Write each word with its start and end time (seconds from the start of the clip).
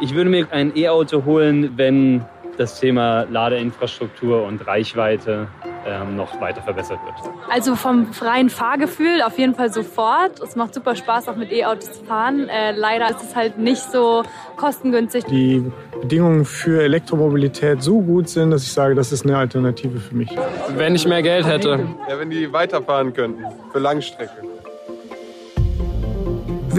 Ich 0.00 0.14
würde 0.14 0.30
mir 0.30 0.46
ein 0.52 0.76
E-Auto 0.76 1.24
holen, 1.24 1.72
wenn 1.76 2.24
das 2.56 2.78
Thema 2.78 3.22
Ladeinfrastruktur 3.30 4.44
und 4.44 4.66
Reichweite 4.66 5.48
ähm, 5.86 6.16
noch 6.16 6.40
weiter 6.40 6.60
verbessert 6.62 6.98
wird. 7.04 7.34
Also 7.50 7.76
vom 7.76 8.12
freien 8.12 8.50
Fahrgefühl 8.50 9.22
auf 9.22 9.38
jeden 9.38 9.54
Fall 9.54 9.72
sofort. 9.72 10.40
Es 10.40 10.56
macht 10.56 10.74
super 10.74 10.94
Spaß, 10.94 11.28
auch 11.28 11.36
mit 11.36 11.52
E-Autos 11.52 11.98
zu 11.98 12.04
fahren. 12.04 12.48
Äh, 12.48 12.72
leider 12.72 13.10
ist 13.10 13.22
es 13.22 13.36
halt 13.36 13.58
nicht 13.58 13.82
so 13.82 14.22
kostengünstig. 14.56 15.24
Die 15.24 15.64
Bedingungen 16.00 16.44
für 16.44 16.82
Elektromobilität 16.82 17.82
so 17.82 18.00
gut 18.00 18.28
sind, 18.28 18.50
dass 18.50 18.64
ich 18.64 18.72
sage, 18.72 18.94
das 18.94 19.12
ist 19.12 19.24
eine 19.24 19.36
Alternative 19.36 19.98
für 20.00 20.14
mich. 20.14 20.30
Wenn 20.76 20.94
ich 20.94 21.06
mehr 21.06 21.22
Geld 21.22 21.46
hätte. 21.46 21.86
Ja, 22.08 22.18
wenn 22.18 22.30
die 22.30 22.52
weiterfahren 22.52 23.12
könnten 23.12 23.44
für 23.72 23.78
Langstrecke. 23.78 24.42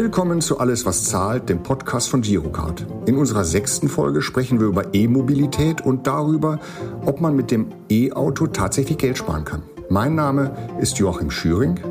Willkommen 0.01 0.39
zu 0.39 0.59
Alles, 0.59 0.85
was 0.85 1.03
zahlt, 1.03 1.49
dem 1.49 1.61
Podcast 1.61 2.07
von 2.07 2.21
Girocard. 2.21 2.87
In 3.05 3.17
unserer 3.17 3.43
sechsten 3.43 3.89
Folge 3.89 4.21
sprechen 4.21 4.57
wir 4.61 4.67
über 4.67 4.93
E-Mobilität 4.93 5.81
und 5.81 6.07
darüber, 6.07 6.61
ob 7.05 7.19
man 7.19 7.35
mit 7.35 7.51
dem 7.51 7.67
E-Auto 7.89 8.47
tatsächlich 8.47 8.97
Geld 8.97 9.17
sparen 9.17 9.43
kann. 9.43 9.61
Mein 9.89 10.15
Name 10.15 10.55
ist 10.79 10.99
Joachim 10.99 11.29
Schüring. 11.29 11.81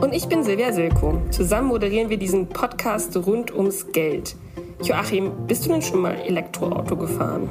Und 0.00 0.12
ich 0.12 0.26
bin 0.26 0.42
Silvia 0.42 0.72
Silko. 0.72 1.22
Zusammen 1.30 1.68
moderieren 1.68 2.10
wir 2.10 2.16
diesen 2.16 2.48
Podcast 2.48 3.16
rund 3.16 3.54
ums 3.54 3.92
Geld. 3.92 4.34
Joachim, 4.82 5.30
bist 5.46 5.66
du 5.66 5.68
denn 5.68 5.82
schon 5.82 6.00
mal 6.00 6.16
Elektroauto 6.16 6.96
gefahren? 6.96 7.48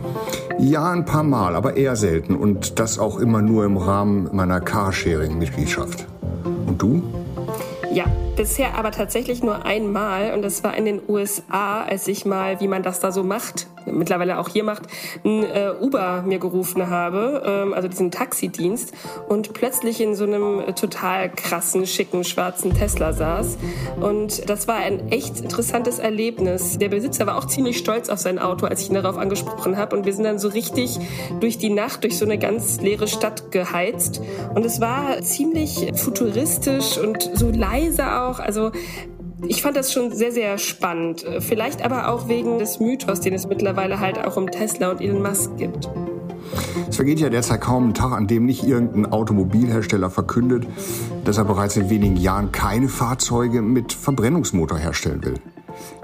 Ja, 0.60 0.92
ein 0.92 1.06
paar 1.06 1.24
Mal, 1.24 1.56
aber 1.56 1.78
eher 1.78 1.96
selten 1.96 2.36
und 2.36 2.82
das 2.82 3.00
auch 3.00 3.18
immer 3.18 3.42
nur 3.42 3.64
im 3.64 3.78
Rahmen 3.78 4.28
meiner 4.34 4.60
Carsharing-Mitgliedschaft. 4.60 6.06
Und 6.68 6.82
du? 6.82 7.02
Ja, 7.96 8.04
bisher 8.36 8.78
aber 8.78 8.92
tatsächlich 8.92 9.42
nur 9.42 9.64
einmal. 9.64 10.34
Und 10.34 10.42
das 10.42 10.66
war 10.66 10.76
in 10.76 10.84
den 10.84 11.00
USA, 11.08 11.82
als 11.82 12.10
ich 12.10 12.26
mal, 12.26 12.60
wie 12.60 12.68
man 12.68 12.84
das 12.84 13.00
da 13.00 13.14
so 13.14 13.24
macht, 13.24 13.68
mittlerweile 13.86 14.40
auch 14.40 14.50
hier 14.50 14.64
macht, 14.64 14.84
ein 15.24 15.44
äh, 15.44 15.72
Uber 15.80 16.24
mir 16.26 16.40
gerufen 16.40 16.90
habe, 16.90 17.44
ähm, 17.46 17.74
also 17.74 17.88
diesen 17.88 18.12
Taxidienst 18.12 18.94
und 19.28 19.54
plötzlich 19.54 20.02
in 20.02 20.16
so 20.16 20.26
einem 20.26 20.76
total 20.76 21.30
krassen, 21.30 21.86
schicken, 21.86 22.24
schwarzen 22.24 22.74
Tesla 22.74 23.14
saß. 23.14 23.58
Und 24.02 24.50
das 24.50 24.68
war 24.68 24.78
ein 24.78 25.12
echt 25.12 25.40
interessantes 25.40 26.00
Erlebnis. 26.00 26.78
Der 26.78 26.90
Besitzer 26.90 27.26
war 27.28 27.38
auch 27.38 27.46
ziemlich 27.46 27.78
stolz 27.78 28.10
auf 28.10 28.20
sein 28.20 28.40
Auto, 28.40 28.66
als 28.66 28.82
ich 28.82 28.90
ihn 28.90 28.96
darauf 28.96 29.18
angesprochen 29.18 29.78
habe 29.78 29.96
und 29.96 30.06
wir 30.06 30.14
sind 30.14 30.24
dann 30.24 30.40
so 30.40 30.50
richtig 30.50 31.00
durch 31.40 31.58
die 31.58 31.70
Nacht 31.70 32.04
durch 32.04 32.18
so 32.18 32.26
eine 32.26 32.38
ganz 32.38 32.82
leere 32.82 33.08
Stadt 33.08 33.52
geheizt. 33.52 34.22
Und 34.54 34.66
es 34.66 34.82
war 34.82 35.22
ziemlich 35.22 35.92
futuristisch 35.96 36.98
und 36.98 37.30
so 37.34 37.50
leise 37.50 38.22
auch, 38.22 38.40
also 38.40 38.72
ich 39.48 39.62
fand 39.62 39.76
das 39.76 39.92
schon 39.92 40.12
sehr, 40.12 40.32
sehr 40.32 40.58
spannend. 40.58 41.26
Vielleicht 41.40 41.84
aber 41.84 42.10
auch 42.10 42.28
wegen 42.28 42.60
des 42.60 42.80
Mythos, 42.80 43.20
den 43.20 43.34
es 43.34 43.48
mittlerweile 43.48 44.00
halt 44.00 44.18
auch 44.18 44.38
um 44.38 44.50
Tesla 44.50 44.92
und 44.92 45.02
Elon 45.02 45.22
Musk 45.22 45.58
gibt. 45.58 45.90
Es 46.90 46.96
vergeht 46.96 47.20
ja 47.20 47.30
derzeit 47.30 47.62
kaum 47.62 47.90
ein 47.90 47.94
Tag, 47.94 48.14
an 48.14 48.28
dem 48.28 48.46
nicht 48.46 48.64
irgendein 48.64 49.12
Automobilhersteller 49.12 50.10
verkündet, 50.10 50.68
dass 51.24 51.38
er 51.38 51.46
bereits 51.46 51.76
in 51.76 51.90
wenigen 51.90 52.18
Jahren 52.18 52.52
keine 52.52 52.88
Fahrzeuge 52.88 53.62
mit 53.62 53.94
Verbrennungsmotor 53.94 54.78
herstellen 54.78 55.24
will. 55.24 55.36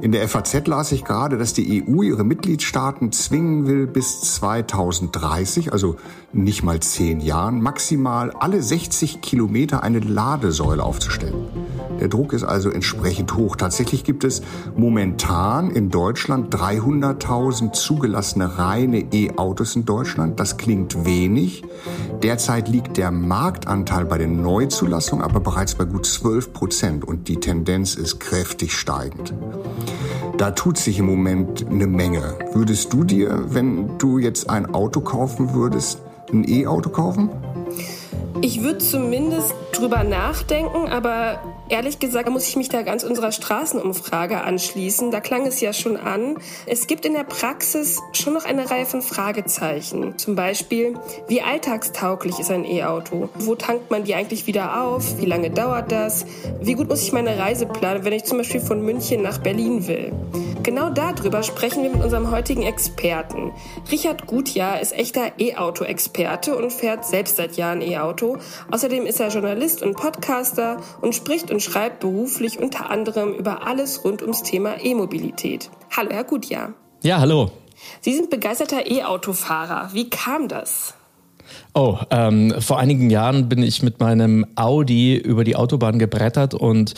In 0.01 0.11
der 0.11 0.27
FAZ 0.27 0.67
las 0.67 0.91
ich 0.91 1.05
gerade, 1.05 1.37
dass 1.37 1.53
die 1.53 1.83
EU 1.87 2.01
ihre 2.01 2.23
Mitgliedstaaten 2.23 3.11
zwingen 3.11 3.67
will, 3.67 3.87
bis 3.87 4.21
2030, 4.35 5.71
also 5.71 5.95
nicht 6.33 6.63
mal 6.63 6.79
zehn 6.81 7.21
Jahren, 7.21 7.61
maximal 7.61 8.31
alle 8.31 8.61
60 8.61 9.21
Kilometer 9.21 9.83
eine 9.83 9.99
Ladesäule 9.99 10.83
aufzustellen. 10.83 11.60
Der 12.01 12.07
Druck 12.07 12.33
ist 12.33 12.43
also 12.43 12.71
entsprechend 12.71 13.35
hoch. 13.35 13.55
Tatsächlich 13.55 14.03
gibt 14.03 14.23
es 14.23 14.41
momentan 14.75 15.69
in 15.69 15.91
Deutschland 15.91 16.53
300.000 16.53 17.73
zugelassene 17.73 18.57
reine 18.57 19.05
E-Autos 19.13 19.75
in 19.75 19.85
Deutschland. 19.85 20.39
Das 20.39 20.57
klingt 20.57 21.05
wenig. 21.05 21.63
Derzeit 22.23 22.67
liegt 22.67 22.97
der 22.97 23.11
Marktanteil 23.11 24.05
bei 24.05 24.17
den 24.17 24.41
Neuzulassungen 24.41 25.23
aber 25.23 25.39
bereits 25.39 25.75
bei 25.75 25.85
gut 25.85 26.07
12 26.07 26.53
Prozent 26.53 27.05
und 27.05 27.27
die 27.27 27.37
Tendenz 27.37 27.93
ist 27.93 28.19
kräftig 28.19 28.73
steigend. 28.73 29.33
Da 30.37 30.51
tut 30.51 30.79
sich 30.79 30.97
im 30.97 31.05
Moment 31.05 31.67
eine 31.69 31.85
Menge. 31.85 32.35
Würdest 32.53 32.91
du 32.93 33.03
dir, 33.03 33.53
wenn 33.53 33.99
du 33.99 34.17
jetzt 34.17 34.49
ein 34.49 34.73
Auto 34.73 35.01
kaufen 35.01 35.53
würdest, 35.53 35.99
ein 36.33 36.49
E-Auto 36.49 36.89
kaufen? 36.89 37.29
Ich 38.41 38.63
würde 38.63 38.79
zumindest 38.79 39.53
drüber 39.71 40.03
nachdenken, 40.03 40.87
aber 40.87 41.39
Ehrlich 41.71 41.99
gesagt 41.99 42.29
muss 42.29 42.49
ich 42.49 42.57
mich 42.57 42.67
da 42.67 42.81
ganz 42.81 43.05
unserer 43.05 43.31
Straßenumfrage 43.31 44.41
anschließen. 44.41 45.09
Da 45.09 45.21
klang 45.21 45.47
es 45.47 45.61
ja 45.61 45.71
schon 45.71 45.95
an. 45.95 46.35
Es 46.65 46.85
gibt 46.85 47.05
in 47.05 47.13
der 47.13 47.23
Praxis 47.23 48.01
schon 48.11 48.33
noch 48.33 48.43
eine 48.43 48.69
Reihe 48.69 48.85
von 48.85 49.01
Fragezeichen. 49.01 50.17
Zum 50.17 50.35
Beispiel, 50.35 50.95
wie 51.29 51.41
alltagstauglich 51.41 52.39
ist 52.39 52.51
ein 52.51 52.65
E-Auto? 52.65 53.29
Wo 53.35 53.55
tankt 53.55 53.89
man 53.89 54.03
die 54.03 54.15
eigentlich 54.15 54.47
wieder 54.47 54.83
auf? 54.83 55.17
Wie 55.21 55.25
lange 55.25 55.49
dauert 55.49 55.93
das? 55.93 56.25
Wie 56.59 56.73
gut 56.73 56.89
muss 56.89 57.03
ich 57.03 57.13
meine 57.13 57.39
Reise 57.39 57.65
planen, 57.65 58.03
wenn 58.03 58.11
ich 58.11 58.25
zum 58.25 58.39
Beispiel 58.39 58.59
von 58.59 58.81
München 58.81 59.21
nach 59.21 59.37
Berlin 59.37 59.87
will? 59.87 60.11
Genau 60.63 60.89
darüber 60.89 61.41
sprechen 61.41 61.83
wir 61.83 61.89
mit 61.89 62.03
unserem 62.03 62.31
heutigen 62.31 62.63
Experten. 62.63 63.51
Richard 63.89 64.27
Gutjahr 64.27 64.79
ist 64.79 64.93
echter 64.93 65.31
E-Auto-Experte 65.39 66.55
und 66.55 66.71
fährt 66.71 67.05
selbst 67.05 67.37
seit 67.37 67.55
Jahren 67.55 67.81
E-Auto. 67.81 68.37
Außerdem 68.69 69.05
ist 69.05 69.19
er 69.21 69.29
Journalist 69.29 69.81
und 69.81 69.95
Podcaster 69.95 70.77
und 70.99 71.15
spricht 71.15 71.49
und 71.49 71.60
schreibt 71.61 71.99
beruflich 71.99 72.59
unter 72.59 72.89
anderem 72.89 73.33
über 73.33 73.65
alles 73.65 74.03
rund 74.03 74.21
ums 74.21 74.43
Thema 74.43 74.83
E-Mobilität. 74.83 75.69
Hallo, 75.95 76.09
Herr 76.11 76.23
Gutjahr. 76.23 76.73
Ja, 77.03 77.19
hallo. 77.19 77.51
Sie 78.01 78.13
sind 78.13 78.29
begeisterter 78.29 78.89
E-Autofahrer. 78.89 79.89
Wie 79.93 80.09
kam 80.09 80.47
das? 80.47 80.93
Oh, 81.73 81.97
ähm, 82.09 82.53
vor 82.59 82.79
einigen 82.79 83.09
Jahren 83.09 83.47
bin 83.47 83.63
ich 83.63 83.81
mit 83.81 84.01
meinem 84.01 84.45
Audi 84.55 85.15
über 85.15 85.45
die 85.45 85.55
Autobahn 85.55 85.99
gebrettert 85.99 86.53
und 86.53 86.95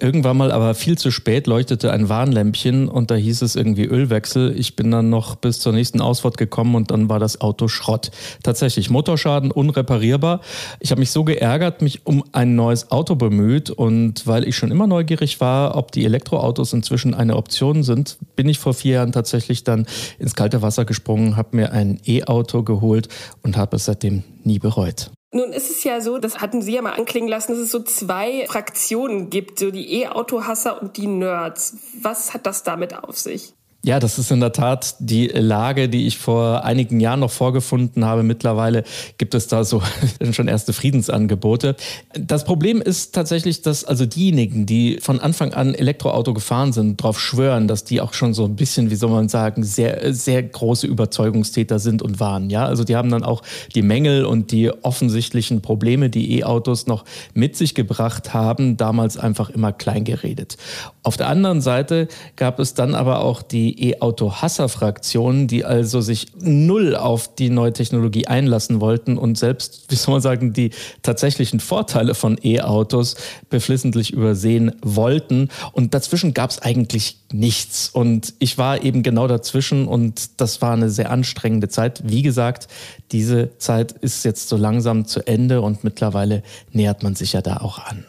irgendwann 0.00 0.36
mal 0.36 0.50
aber 0.50 0.74
viel 0.74 0.98
zu 0.98 1.12
spät 1.12 1.46
leuchtete 1.46 1.92
ein 1.92 2.08
Warnlämpchen 2.08 2.88
und 2.88 3.12
da 3.12 3.14
hieß 3.14 3.42
es 3.42 3.54
irgendwie 3.54 3.84
Ölwechsel. 3.84 4.58
Ich 4.58 4.74
bin 4.74 4.90
dann 4.90 5.10
noch 5.10 5.36
bis 5.36 5.60
zur 5.60 5.72
nächsten 5.72 6.00
Ausfahrt 6.00 6.38
gekommen 6.38 6.74
und 6.74 6.90
dann 6.90 7.08
war 7.08 7.20
das 7.20 7.40
Auto 7.40 7.68
Schrott. 7.68 8.10
Tatsächlich, 8.42 8.90
Motorschaden 8.90 9.52
unreparierbar. 9.52 10.40
Ich 10.80 10.90
habe 10.90 10.98
mich 10.98 11.12
so 11.12 11.22
geärgert, 11.22 11.80
mich 11.80 12.04
um 12.04 12.24
ein 12.32 12.56
neues 12.56 12.90
Auto 12.90 13.14
bemüht 13.14 13.70
und 13.70 14.26
weil 14.26 14.42
ich 14.48 14.56
schon 14.56 14.72
immer 14.72 14.88
neugierig 14.88 15.40
war, 15.40 15.76
ob 15.76 15.92
die 15.92 16.04
Elektroautos 16.04 16.72
inzwischen 16.72 17.14
eine 17.14 17.36
Option 17.36 17.84
sind, 17.84 18.18
bin 18.34 18.48
ich 18.48 18.58
vor 18.58 18.74
vier 18.74 18.94
Jahren 18.94 19.12
tatsächlich 19.12 19.62
dann 19.62 19.86
ins 20.18 20.34
kalte 20.34 20.62
Wasser 20.62 20.84
gesprungen, 20.84 21.36
habe 21.36 21.54
mir 21.56 21.70
ein 21.70 22.00
E-Auto 22.04 22.64
geholt 22.64 23.06
und 23.44 23.56
habe 23.56 23.76
es 23.76 23.84
seitdem 23.84 24.15
nie 24.44 24.58
bereut. 24.58 25.10
Nun 25.32 25.52
ist 25.52 25.70
es 25.70 25.84
ja 25.84 26.00
so, 26.00 26.18
das 26.18 26.38
hatten 26.38 26.62
Sie 26.62 26.72
ja 26.72 26.82
mal 26.82 26.92
anklingen 26.92 27.28
lassen, 27.28 27.52
dass 27.52 27.60
es 27.60 27.70
so 27.70 27.82
zwei 27.82 28.46
Fraktionen 28.46 29.28
gibt, 29.28 29.58
so 29.58 29.70
die 29.70 30.00
E-Auto-Hasser 30.02 30.80
und 30.80 30.96
die 30.96 31.08
Nerds. 31.08 31.76
Was 32.00 32.32
hat 32.32 32.46
das 32.46 32.62
damit 32.62 32.94
auf 32.94 33.18
sich? 33.18 33.55
Ja, 33.86 34.00
das 34.00 34.18
ist 34.18 34.32
in 34.32 34.40
der 34.40 34.50
Tat 34.50 34.96
die 34.98 35.28
Lage, 35.28 35.88
die 35.88 36.08
ich 36.08 36.18
vor 36.18 36.64
einigen 36.64 36.98
Jahren 36.98 37.20
noch 37.20 37.30
vorgefunden 37.30 38.04
habe. 38.04 38.24
Mittlerweile 38.24 38.82
gibt 39.16 39.32
es 39.32 39.46
da 39.46 39.62
so 39.62 39.80
schon 40.32 40.48
erste 40.48 40.72
Friedensangebote. 40.72 41.76
Das 42.18 42.42
Problem 42.42 42.82
ist 42.82 43.14
tatsächlich, 43.14 43.62
dass 43.62 43.84
also 43.84 44.04
diejenigen, 44.04 44.66
die 44.66 44.98
von 45.00 45.20
Anfang 45.20 45.54
an 45.54 45.72
Elektroauto 45.72 46.34
gefahren 46.34 46.72
sind, 46.72 47.00
darauf 47.00 47.20
schwören, 47.20 47.68
dass 47.68 47.84
die 47.84 48.00
auch 48.00 48.12
schon 48.12 48.34
so 48.34 48.44
ein 48.46 48.56
bisschen, 48.56 48.90
wie 48.90 48.96
soll 48.96 49.10
man 49.10 49.28
sagen, 49.28 49.62
sehr, 49.62 50.12
sehr 50.12 50.42
große 50.42 50.88
Überzeugungstäter 50.88 51.78
sind 51.78 52.02
und 52.02 52.18
waren. 52.18 52.50
Ja, 52.50 52.66
also 52.66 52.82
die 52.82 52.96
haben 52.96 53.10
dann 53.10 53.22
auch 53.22 53.42
die 53.76 53.82
Mängel 53.82 54.24
und 54.24 54.50
die 54.50 54.68
offensichtlichen 54.82 55.62
Probleme, 55.62 56.10
die 56.10 56.40
E-Autos 56.40 56.88
noch 56.88 57.04
mit 57.34 57.54
sich 57.54 57.76
gebracht 57.76 58.34
haben, 58.34 58.76
damals 58.76 59.16
einfach 59.16 59.48
immer 59.48 59.72
klein 59.72 60.02
geredet. 60.02 60.56
Auf 61.04 61.16
der 61.16 61.28
anderen 61.28 61.60
Seite 61.60 62.08
gab 62.34 62.58
es 62.58 62.74
dann 62.74 62.96
aber 62.96 63.20
auch 63.20 63.42
die 63.42 63.75
E-Auto-Hasser-Fraktionen, 63.76 65.46
die 65.46 65.64
also 65.64 66.00
sich 66.00 66.28
null 66.38 66.96
auf 66.96 67.34
die 67.34 67.50
neue 67.50 67.72
Technologie 67.72 68.26
einlassen 68.26 68.80
wollten 68.80 69.18
und 69.18 69.38
selbst, 69.38 69.86
wie 69.88 69.96
soll 69.96 70.14
man 70.14 70.22
sagen, 70.22 70.52
die 70.52 70.70
tatsächlichen 71.02 71.60
Vorteile 71.60 72.14
von 72.14 72.38
E-Autos 72.42 73.16
beflissentlich 73.50 74.12
übersehen 74.12 74.72
wollten. 74.82 75.48
Und 75.72 75.94
dazwischen 75.94 76.34
gab 76.34 76.50
es 76.50 76.60
eigentlich 76.60 77.18
nichts. 77.32 77.88
Und 77.88 78.34
ich 78.38 78.58
war 78.58 78.82
eben 78.82 79.02
genau 79.02 79.26
dazwischen 79.26 79.86
und 79.86 80.40
das 80.40 80.62
war 80.62 80.72
eine 80.72 80.90
sehr 80.90 81.10
anstrengende 81.10 81.68
Zeit. 81.68 82.02
Wie 82.04 82.22
gesagt, 82.22 82.68
diese 83.12 83.56
Zeit 83.58 83.92
ist 83.92 84.24
jetzt 84.24 84.48
so 84.48 84.56
langsam 84.56 85.06
zu 85.06 85.26
Ende 85.26 85.60
und 85.60 85.84
mittlerweile 85.84 86.42
nähert 86.72 87.02
man 87.02 87.14
sich 87.14 87.32
ja 87.32 87.42
da 87.42 87.58
auch 87.58 87.78
an. 87.78 88.04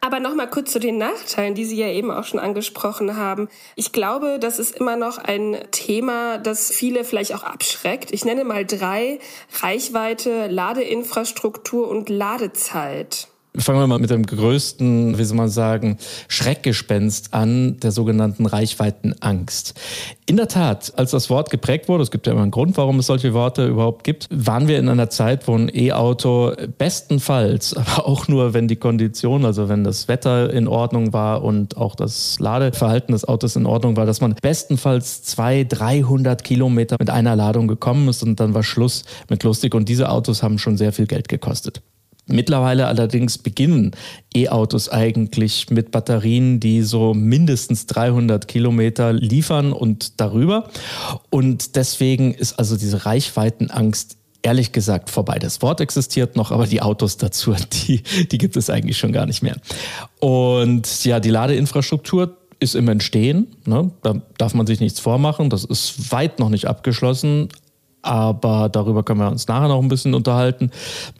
Aber 0.00 0.20
noch 0.20 0.34
mal 0.34 0.48
kurz 0.48 0.72
zu 0.72 0.78
den 0.78 0.98
Nachteilen, 0.98 1.54
die 1.54 1.64
Sie 1.64 1.76
ja 1.76 1.88
eben 1.88 2.10
auch 2.10 2.24
schon 2.24 2.40
angesprochen 2.40 3.16
haben. 3.16 3.48
Ich 3.74 3.92
glaube, 3.92 4.38
das 4.38 4.58
ist 4.58 4.76
immer 4.76 4.96
noch 4.96 5.18
ein 5.18 5.56
Thema, 5.70 6.38
das 6.38 6.70
viele 6.70 7.04
vielleicht 7.04 7.34
auch 7.34 7.42
abschreckt. 7.42 8.12
Ich 8.12 8.24
nenne 8.24 8.44
mal 8.44 8.64
drei. 8.64 9.18
Reichweite, 9.60 10.48
Ladeinfrastruktur 10.48 11.88
und 11.88 12.08
Ladezeit. 12.08 13.28
Fangen 13.56 13.80
wir 13.80 13.86
mal 13.86 13.98
mit 13.98 14.10
dem 14.10 14.24
größten, 14.24 15.18
wie 15.18 15.24
soll 15.24 15.36
man 15.36 15.48
sagen, 15.48 15.98
Schreckgespenst 16.28 17.34
an, 17.34 17.80
der 17.80 17.90
sogenannten 17.90 18.46
Reichweitenangst. 18.46 19.74
In 20.26 20.36
der 20.36 20.48
Tat, 20.48 20.92
als 20.96 21.10
das 21.10 21.30
Wort 21.30 21.50
geprägt 21.50 21.88
wurde, 21.88 22.02
es 22.02 22.10
gibt 22.10 22.26
ja 22.26 22.34
immer 22.34 22.42
einen 22.42 22.50
Grund, 22.50 22.76
warum 22.76 22.98
es 22.98 23.06
solche 23.06 23.34
Worte 23.34 23.66
überhaupt 23.66 24.04
gibt, 24.04 24.28
waren 24.30 24.68
wir 24.68 24.78
in 24.78 24.88
einer 24.88 25.10
Zeit, 25.10 25.48
wo 25.48 25.54
ein 25.54 25.70
E-Auto 25.74 26.52
bestenfalls, 26.76 27.74
aber 27.76 28.06
auch 28.06 28.28
nur, 28.28 28.54
wenn 28.54 28.68
die 28.68 28.76
Kondition, 28.76 29.44
also 29.44 29.68
wenn 29.68 29.82
das 29.82 30.06
Wetter 30.06 30.52
in 30.52 30.68
Ordnung 30.68 31.12
war 31.12 31.42
und 31.42 31.76
auch 31.76 31.94
das 31.94 32.38
Ladeverhalten 32.38 33.12
des 33.12 33.26
Autos 33.26 33.56
in 33.56 33.66
Ordnung 33.66 33.96
war, 33.96 34.06
dass 34.06 34.20
man 34.20 34.34
bestenfalls 34.40 35.22
200, 35.24 35.78
300 35.80 36.44
Kilometer 36.44 36.96
mit 36.98 37.10
einer 37.10 37.36
Ladung 37.36 37.68
gekommen 37.68 38.08
ist 38.08 38.22
und 38.22 38.40
dann 38.40 38.54
war 38.54 38.62
Schluss 38.62 39.04
mit 39.28 39.42
lustig. 39.44 39.74
Und 39.74 39.88
diese 39.88 40.10
Autos 40.10 40.42
haben 40.42 40.58
schon 40.58 40.76
sehr 40.76 40.92
viel 40.92 41.06
Geld 41.06 41.28
gekostet. 41.28 41.82
Mittlerweile 42.28 42.86
allerdings 42.86 43.38
beginnen 43.38 43.92
E-Autos 44.34 44.88
eigentlich 44.88 45.70
mit 45.70 45.90
Batterien, 45.90 46.60
die 46.60 46.82
so 46.82 47.14
mindestens 47.14 47.86
300 47.86 48.46
Kilometer 48.46 49.12
liefern 49.12 49.72
und 49.72 50.20
darüber. 50.20 50.68
Und 51.30 51.76
deswegen 51.76 52.34
ist 52.34 52.58
also 52.58 52.76
diese 52.76 53.06
Reichweitenangst 53.06 54.18
ehrlich 54.42 54.72
gesagt 54.72 55.10
vorbei. 55.10 55.38
Das 55.38 55.62
Wort 55.62 55.80
existiert 55.80 56.36
noch, 56.36 56.52
aber 56.52 56.66
die 56.66 56.82
Autos 56.82 57.16
dazu, 57.16 57.54
die, 57.72 58.02
die 58.30 58.38
gibt 58.38 58.56
es 58.56 58.70
eigentlich 58.70 58.98
schon 58.98 59.12
gar 59.12 59.26
nicht 59.26 59.42
mehr. 59.42 59.56
Und 60.20 61.04
ja, 61.04 61.20
die 61.20 61.30
Ladeinfrastruktur 61.30 62.36
ist 62.60 62.74
im 62.74 62.88
Entstehen. 62.88 63.56
Ne? 63.66 63.90
Da 64.02 64.20
darf 64.36 64.54
man 64.54 64.66
sich 64.66 64.80
nichts 64.80 65.00
vormachen. 65.00 65.48
Das 65.48 65.64
ist 65.64 66.12
weit 66.12 66.38
noch 66.38 66.50
nicht 66.50 66.66
abgeschlossen 66.66 67.48
aber 68.02 68.68
darüber 68.68 69.02
können 69.02 69.20
wir 69.20 69.30
uns 69.30 69.48
nachher 69.48 69.68
noch 69.68 69.82
ein 69.82 69.88
bisschen 69.88 70.14
unterhalten. 70.14 70.70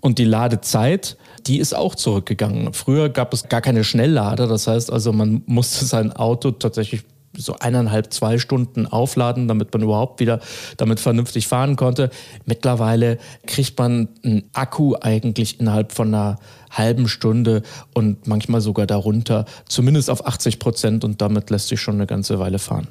Und 0.00 0.18
die 0.18 0.24
Ladezeit, 0.24 1.16
die 1.46 1.58
ist 1.58 1.74
auch 1.74 1.94
zurückgegangen. 1.94 2.72
Früher 2.72 3.08
gab 3.08 3.32
es 3.32 3.48
gar 3.48 3.60
keine 3.60 3.84
Schnelllader, 3.84 4.46
das 4.46 4.66
heißt 4.66 4.92
also, 4.92 5.12
man 5.12 5.42
musste 5.46 5.84
sein 5.84 6.12
Auto 6.12 6.50
tatsächlich 6.50 7.04
so 7.36 7.56
eineinhalb, 7.58 8.12
zwei 8.12 8.38
Stunden 8.38 8.86
aufladen, 8.86 9.48
damit 9.48 9.72
man 9.72 9.82
überhaupt 9.82 10.20
wieder 10.20 10.40
damit 10.76 11.00
vernünftig 11.00 11.46
fahren 11.46 11.76
konnte. 11.76 12.10
Mittlerweile 12.46 13.18
kriegt 13.46 13.78
man 13.78 14.08
einen 14.24 14.44
Akku 14.52 14.94
eigentlich 15.00 15.60
innerhalb 15.60 15.92
von 15.92 16.08
einer 16.08 16.38
halben 16.70 17.08
Stunde 17.08 17.62
und 17.94 18.26
manchmal 18.26 18.60
sogar 18.60 18.86
darunter, 18.86 19.44
zumindest 19.68 20.10
auf 20.10 20.26
80 20.26 20.58
Prozent 20.58 21.04
und 21.04 21.20
damit 21.20 21.50
lässt 21.50 21.68
sich 21.68 21.80
schon 21.80 21.94
eine 21.94 22.06
ganze 22.06 22.38
Weile 22.38 22.58
fahren. 22.58 22.88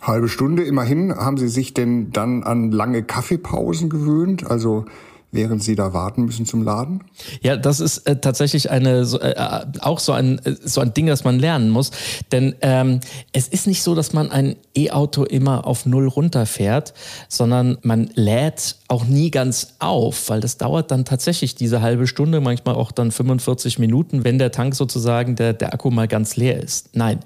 Halbe 0.00 0.28
Stunde 0.28 0.64
immerhin. 0.64 1.14
Haben 1.14 1.38
Sie 1.38 1.48
sich 1.48 1.74
denn 1.74 2.12
dann 2.12 2.42
an 2.42 2.70
lange 2.70 3.02
Kaffeepausen 3.02 3.90
gewöhnt? 3.90 4.48
Also 4.48 4.84
während 5.30 5.62
Sie 5.62 5.74
da 5.74 5.92
warten 5.92 6.24
müssen 6.24 6.46
zum 6.46 6.62
Laden? 6.62 7.04
Ja, 7.42 7.56
das 7.56 7.80
ist 7.80 7.98
äh, 8.06 8.20
tatsächlich 8.20 8.70
eine 8.70 9.04
so, 9.04 9.20
äh, 9.20 9.32
äh 9.32 9.66
auch 9.80 9.98
so 9.98 10.12
ein 10.12 10.38
äh, 10.44 10.54
so 10.62 10.80
ein 10.80 10.94
Ding, 10.94 11.06
das 11.06 11.24
man 11.24 11.38
lernen 11.38 11.70
muss. 11.70 11.90
Denn 12.32 12.54
ähm, 12.62 13.00
es 13.32 13.48
ist 13.48 13.66
nicht 13.66 13.82
so, 13.82 13.94
dass 13.94 14.12
man 14.12 14.30
ein 14.30 14.56
E-Auto 14.74 15.24
immer 15.24 15.66
auf 15.66 15.86
null 15.86 16.08
runterfährt, 16.08 16.94
sondern 17.28 17.78
man 17.82 18.10
lädt 18.14 18.76
auch 18.88 19.04
nie 19.04 19.30
ganz 19.30 19.74
auf, 19.78 20.30
weil 20.30 20.40
das 20.40 20.56
dauert 20.56 20.90
dann 20.90 21.04
tatsächlich 21.04 21.54
diese 21.54 21.82
halbe 21.82 22.06
Stunde, 22.06 22.40
manchmal 22.40 22.74
auch 22.74 22.92
dann 22.92 23.10
45 23.10 23.78
Minuten, 23.78 24.24
wenn 24.24 24.38
der 24.38 24.52
Tank 24.52 24.74
sozusagen 24.74 25.36
der 25.36 25.52
der 25.52 25.74
Akku 25.74 25.90
mal 25.90 26.08
ganz 26.08 26.36
leer 26.36 26.62
ist. 26.62 26.96
Nein, 26.96 27.20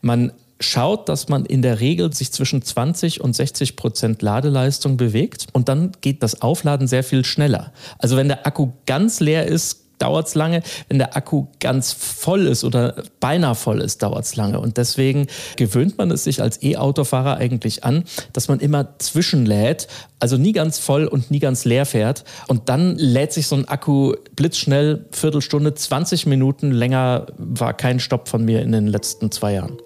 man 0.00 0.32
schaut, 0.62 1.08
dass 1.08 1.28
man 1.28 1.44
in 1.44 1.62
der 1.62 1.80
Regel 1.80 2.12
sich 2.12 2.32
zwischen 2.32 2.62
20 2.62 3.20
und 3.20 3.34
60 3.34 3.76
Prozent 3.76 4.22
Ladeleistung 4.22 4.96
bewegt 4.96 5.46
und 5.52 5.68
dann 5.68 5.92
geht 6.00 6.22
das 6.22 6.42
Aufladen 6.42 6.86
sehr 6.88 7.04
viel 7.04 7.24
schneller. 7.24 7.72
Also 7.98 8.16
wenn 8.16 8.28
der 8.28 8.46
Akku 8.46 8.70
ganz 8.86 9.20
leer 9.20 9.46
ist, 9.46 9.82
dauert 10.02 10.26
es 10.26 10.34
lange. 10.34 10.62
Wenn 10.88 10.98
der 10.98 11.16
Akku 11.16 11.46
ganz 11.60 11.92
voll 11.92 12.46
ist 12.46 12.64
oder 12.64 13.04
beinahe 13.20 13.54
voll 13.54 13.80
ist, 13.80 14.02
dauert 14.02 14.24
es 14.24 14.36
lange. 14.36 14.58
Und 14.58 14.76
deswegen 14.76 15.28
gewöhnt 15.56 15.96
man 15.96 16.10
es 16.10 16.24
sich 16.24 16.42
als 16.42 16.62
E-Autofahrer 16.62 17.36
eigentlich 17.36 17.84
an, 17.84 18.04
dass 18.32 18.48
man 18.48 18.58
immer 18.58 18.98
zwischenlädt, 18.98 19.86
also 20.18 20.36
nie 20.36 20.52
ganz 20.52 20.78
voll 20.78 21.06
und 21.06 21.30
nie 21.30 21.38
ganz 21.38 21.64
leer 21.64 21.86
fährt. 21.86 22.24
Und 22.48 22.68
dann 22.68 22.96
lädt 22.96 23.32
sich 23.32 23.46
so 23.46 23.56
ein 23.56 23.68
Akku 23.68 24.14
blitzschnell, 24.34 25.06
Viertelstunde, 25.12 25.74
20 25.74 26.26
Minuten 26.26 26.72
länger 26.72 27.26
war 27.38 27.74
kein 27.74 28.00
Stopp 28.00 28.28
von 28.28 28.44
mir 28.44 28.62
in 28.62 28.72
den 28.72 28.88
letzten 28.88 29.30
zwei 29.30 29.54
Jahren. 29.54 29.78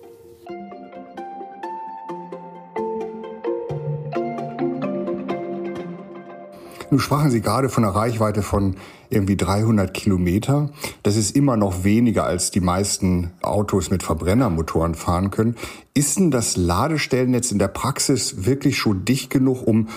Nun 6.90 7.00
sprachen 7.00 7.30
Sie 7.30 7.40
gerade 7.40 7.68
von 7.68 7.84
einer 7.84 7.94
Reichweite 7.94 8.42
von 8.42 8.76
irgendwie 9.10 9.36
300 9.36 9.92
Kilometer. 9.92 10.70
Das 11.02 11.16
ist 11.16 11.34
immer 11.36 11.56
noch 11.56 11.84
weniger, 11.84 12.24
als 12.24 12.50
die 12.50 12.60
meisten 12.60 13.32
Autos 13.42 13.90
mit 13.90 14.02
Verbrennermotoren 14.02 14.94
fahren 14.94 15.30
können. 15.30 15.56
Ist 15.94 16.18
denn 16.18 16.30
das 16.30 16.56
Ladestellennetz 16.56 17.50
in 17.50 17.58
der 17.58 17.68
Praxis 17.68 18.46
wirklich 18.46 18.78
schon 18.78 19.04
dicht 19.04 19.30
genug, 19.30 19.66
um 19.66 19.88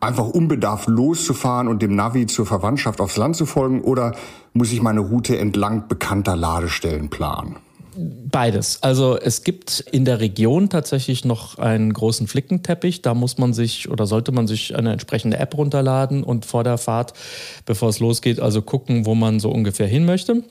einfach 0.00 0.28
unbedarft 0.28 0.88
loszufahren 0.88 1.68
und 1.68 1.82
dem 1.82 1.94
Navi 1.94 2.26
zur 2.26 2.46
Verwandtschaft 2.46 3.00
aufs 3.00 3.16
Land 3.16 3.36
zu 3.36 3.46
folgen? 3.46 3.82
Oder 3.82 4.14
muss 4.52 4.72
ich 4.72 4.82
meine 4.82 5.00
Route 5.00 5.38
entlang 5.38 5.88
bekannter 5.88 6.36
Ladestellen 6.36 7.10
planen? 7.10 7.56
Beides. 7.94 8.82
Also 8.82 9.18
es 9.18 9.44
gibt 9.44 9.80
in 9.80 10.06
der 10.06 10.20
Region 10.20 10.70
tatsächlich 10.70 11.26
noch 11.26 11.58
einen 11.58 11.92
großen 11.92 12.26
Flickenteppich. 12.26 13.02
Da 13.02 13.12
muss 13.12 13.36
man 13.36 13.52
sich 13.52 13.90
oder 13.90 14.06
sollte 14.06 14.32
man 14.32 14.46
sich 14.46 14.74
eine 14.74 14.92
entsprechende 14.92 15.38
App 15.38 15.56
runterladen 15.56 16.24
und 16.24 16.46
vor 16.46 16.64
der 16.64 16.78
Fahrt, 16.78 17.12
bevor 17.66 17.90
es 17.90 18.00
losgeht, 18.00 18.40
also 18.40 18.62
gucken, 18.62 19.04
wo 19.04 19.14
man 19.14 19.40
so 19.40 19.50
ungefähr 19.50 19.86
hin 19.86 20.06
möchte. 20.06 20.42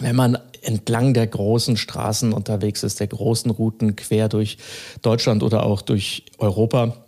Wenn 0.00 0.16
man 0.16 0.38
entlang 0.62 1.14
der 1.14 1.28
großen 1.28 1.76
Straßen 1.76 2.32
unterwegs 2.32 2.82
ist, 2.82 2.98
der 2.98 3.06
großen 3.06 3.50
Routen 3.50 3.94
quer 3.94 4.28
durch 4.28 4.58
Deutschland 5.02 5.44
oder 5.44 5.64
auch 5.64 5.82
durch 5.82 6.24
Europa, 6.38 7.03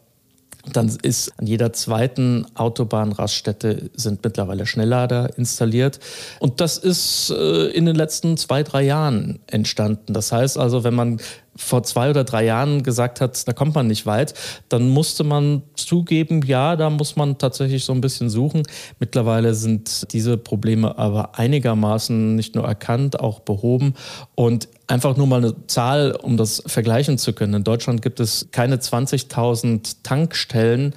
dann 0.72 0.96
ist 1.02 1.32
an 1.38 1.46
jeder 1.46 1.72
zweiten 1.72 2.46
Autobahnraststätte 2.54 3.90
sind 3.94 4.24
mittlerweile 4.24 4.66
Schnelllader 4.66 5.36
installiert. 5.38 6.00
Und 6.40 6.60
das 6.60 6.78
ist 6.78 7.30
äh, 7.30 7.68
in 7.68 7.86
den 7.86 7.96
letzten 7.96 8.36
zwei, 8.36 8.62
drei 8.62 8.82
Jahren 8.82 9.40
entstanden. 9.46 10.12
Das 10.12 10.32
heißt 10.32 10.58
also, 10.58 10.84
wenn 10.84 10.94
man 10.94 11.20
vor 11.56 11.82
zwei 11.82 12.10
oder 12.10 12.24
drei 12.24 12.44
Jahren 12.44 12.82
gesagt 12.82 13.20
hat, 13.20 13.46
da 13.48 13.52
kommt 13.52 13.74
man 13.74 13.86
nicht 13.86 14.06
weit, 14.06 14.34
dann 14.68 14.90
musste 14.90 15.24
man 15.24 15.62
zugeben, 15.74 16.42
ja, 16.46 16.76
da 16.76 16.90
muss 16.90 17.16
man 17.16 17.38
tatsächlich 17.38 17.84
so 17.84 17.92
ein 17.92 18.00
bisschen 18.00 18.30
suchen. 18.30 18.62
Mittlerweile 18.98 19.54
sind 19.54 20.12
diese 20.12 20.36
Probleme 20.36 20.98
aber 20.98 21.38
einigermaßen 21.38 22.36
nicht 22.36 22.54
nur 22.54 22.64
erkannt, 22.64 23.20
auch 23.20 23.40
behoben. 23.40 23.94
Und 24.34 24.68
einfach 24.86 25.16
nur 25.16 25.26
mal 25.26 25.42
eine 25.42 25.66
Zahl, 25.66 26.12
um 26.12 26.36
das 26.36 26.62
vergleichen 26.66 27.18
zu 27.18 27.32
können. 27.32 27.54
In 27.54 27.64
Deutschland 27.64 28.02
gibt 28.02 28.20
es 28.20 28.48
keine 28.52 28.76
20.000 28.76 29.96
Tankstellen, 30.02 30.94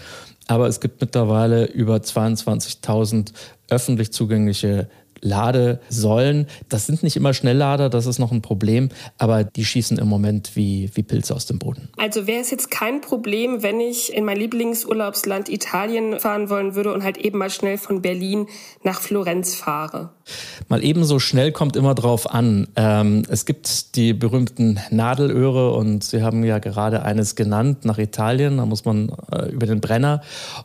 aber 0.47 0.67
es 0.67 0.79
gibt 0.79 1.01
mittlerweile 1.01 1.65
über 1.65 1.97
22.000 1.97 3.31
öffentlich 3.69 4.11
zugängliche 4.11 4.89
Ladesäulen. 5.21 6.47
Das 6.69 6.87
sind 6.87 7.03
nicht 7.03 7.15
immer 7.15 7.33
Schnelllader, 7.33 7.89
das 7.89 8.05
ist 8.05 8.19
noch 8.19 8.31
ein 8.31 8.41
Problem, 8.41 8.89
aber 9.17 9.43
die 9.43 9.65
schießen 9.65 9.97
im 9.97 10.07
Moment 10.07 10.55
wie, 10.55 10.89
wie 10.93 11.03
Pilze 11.03 11.35
aus 11.35 11.45
dem 11.45 11.59
Boden. 11.59 11.89
Also 11.97 12.27
wäre 12.27 12.41
es 12.41 12.51
jetzt 12.51 12.71
kein 12.71 13.01
Problem, 13.01 13.63
wenn 13.63 13.79
ich 13.79 14.13
in 14.13 14.25
mein 14.25 14.37
Lieblingsurlaubsland 14.37 15.49
Italien 15.49 16.19
fahren 16.19 16.49
wollen 16.49 16.75
würde 16.75 16.93
und 16.93 17.03
halt 17.03 17.17
eben 17.17 17.37
mal 17.37 17.49
schnell 17.49 17.77
von 17.77 18.01
Berlin 18.01 18.47
nach 18.83 19.01
Florenz 19.01 19.55
fahre? 19.55 20.11
Mal 20.67 20.83
ebenso 20.83 21.19
schnell 21.19 21.51
kommt 21.51 21.75
immer 21.75 21.95
drauf 21.95 22.29
an. 22.29 22.67
Ähm, 22.75 23.23
es 23.29 23.45
gibt 23.45 23.95
die 23.95 24.13
berühmten 24.13 24.79
Nadelöhre 24.91 25.73
und 25.73 26.03
Sie 26.03 26.21
haben 26.21 26.43
ja 26.43 26.59
gerade 26.59 27.03
eines 27.03 27.35
genannt 27.35 27.85
nach 27.85 27.97
Italien. 27.97 28.57
Da 28.57 28.65
muss 28.65 28.85
man 28.85 29.11
äh, 29.31 29.49
über 29.49 29.65
den 29.65 29.81
Brenner 29.81 30.21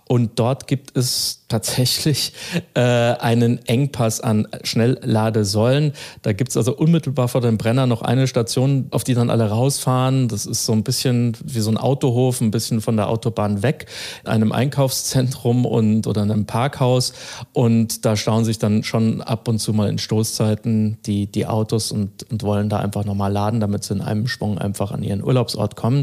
und 0.07 0.39
dort 0.39 0.67
gibt 0.67 0.97
es 0.97 1.45
tatsächlich 1.49 2.33
äh, 2.75 2.81
einen 2.81 3.65
Engpass 3.67 4.21
an 4.21 4.49
Schnellladesäulen. 4.63 5.93
Da 6.23 6.33
gibt 6.33 6.51
es 6.51 6.57
also 6.57 6.77
unmittelbar 6.77 7.29
vor 7.29 7.41
dem 7.41 7.59
Brenner 7.59 7.87
noch 7.87 8.03
eine 8.03 8.27
Station, 8.27 8.87
auf 8.91 9.05
die 9.05 9.15
dann 9.15 9.31
alle 9.31 9.49
rausfahren. 9.49 10.29
Das 10.29 10.47
ist 10.47 10.67
so 10.67 10.73
ein 10.73 10.83
bisschen 10.83 11.37
wie 11.45 11.61
so 11.61 11.71
ein 11.71 11.77
Autohof, 11.77 12.41
ein 12.41 12.51
bisschen 12.51 12.81
von 12.81 12.97
der 12.97 13.09
Autobahn 13.09 13.63
weg, 13.63 13.87
einem 14.25 14.53
Einkaufszentrum 14.53 15.65
und 15.65 16.07
oder 16.07 16.23
einem 16.23 16.47
Parkhaus. 16.47 17.13
Und 17.53 18.05
da 18.05 18.17
stauen 18.17 18.45
sich 18.45 18.59
dann 18.59 18.83
schon 18.83 19.21
ab 19.23 19.47
und 19.49 19.54
zu 19.59 19.73
mal 19.73 19.89
in 19.89 19.99
Stoßzeiten 19.99 20.99
die, 21.07 21.27
die 21.27 21.47
Autos 21.47 21.93
und, 21.93 22.31
und 22.31 22.43
wollen 22.43 22.69
da 22.69 22.79
einfach 22.79 23.05
nochmal 23.05 23.33
laden, 23.33 23.61
damit 23.61 23.85
sie 23.85 23.95
in 23.95 24.01
einem 24.01 24.27
Schwung 24.29 24.59
einfach 24.59 24.93
an 24.93 25.03
ihren 25.03 25.23
Urlaubsort 25.23 25.77
kommen. 25.77 26.03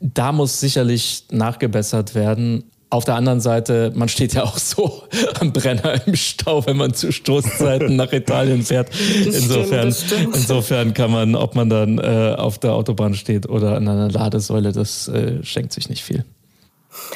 Da 0.00 0.32
muss 0.32 0.60
sicherlich 0.60 1.24
nachgebessert 1.30 2.14
werden. 2.14 2.64
Auf 2.92 3.04
der 3.04 3.14
anderen 3.14 3.40
Seite, 3.40 3.92
man 3.94 4.08
steht 4.08 4.34
ja 4.34 4.42
auch 4.42 4.58
so 4.58 5.04
am 5.40 5.52
Brenner 5.52 6.06
im 6.06 6.16
Stau, 6.16 6.66
wenn 6.66 6.76
man 6.76 6.92
zu 6.92 7.12
Stoßzeiten 7.12 7.94
nach 7.94 8.12
Italien 8.12 8.62
fährt. 8.62 8.90
Insofern, 9.24 9.94
insofern 10.34 10.92
kann 10.92 11.12
man, 11.12 11.36
ob 11.36 11.54
man 11.54 11.70
dann 11.70 11.98
äh, 11.98 12.34
auf 12.36 12.58
der 12.58 12.72
Autobahn 12.72 13.14
steht 13.14 13.48
oder 13.48 13.76
an 13.76 13.86
einer 13.86 14.10
Ladesäule, 14.10 14.72
das 14.72 15.06
äh, 15.06 15.44
schenkt 15.44 15.72
sich 15.72 15.88
nicht 15.88 16.02
viel. 16.02 16.24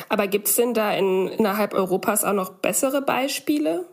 Aber 0.08 0.28
gibt 0.28 0.48
es 0.48 0.56
denn 0.56 0.74
da 0.74 0.92
in, 0.92 1.28
innerhalb 1.28 1.74
Europas 1.74 2.24
auch 2.24 2.32
noch 2.32 2.50
bessere 2.50 3.02
Beispiele? 3.02 3.84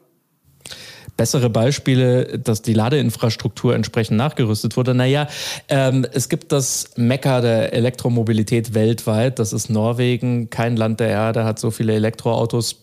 Bessere 1.21 1.51
Beispiele, 1.51 2.39
dass 2.39 2.63
die 2.63 2.73
Ladeinfrastruktur 2.73 3.75
entsprechend 3.75 4.17
nachgerüstet 4.17 4.75
wurde. 4.75 4.95
Naja, 4.95 5.27
ähm, 5.69 6.03
es 6.11 6.29
gibt 6.29 6.51
das 6.51 6.89
Mekka 6.95 7.41
der 7.41 7.73
Elektromobilität 7.73 8.73
weltweit. 8.73 9.37
Das 9.37 9.53
ist 9.53 9.69
Norwegen. 9.69 10.49
Kein 10.49 10.75
Land 10.77 10.99
der 10.99 11.09
Erde 11.09 11.45
hat 11.45 11.59
so 11.59 11.69
viele 11.69 11.93
Elektroautos 11.93 12.77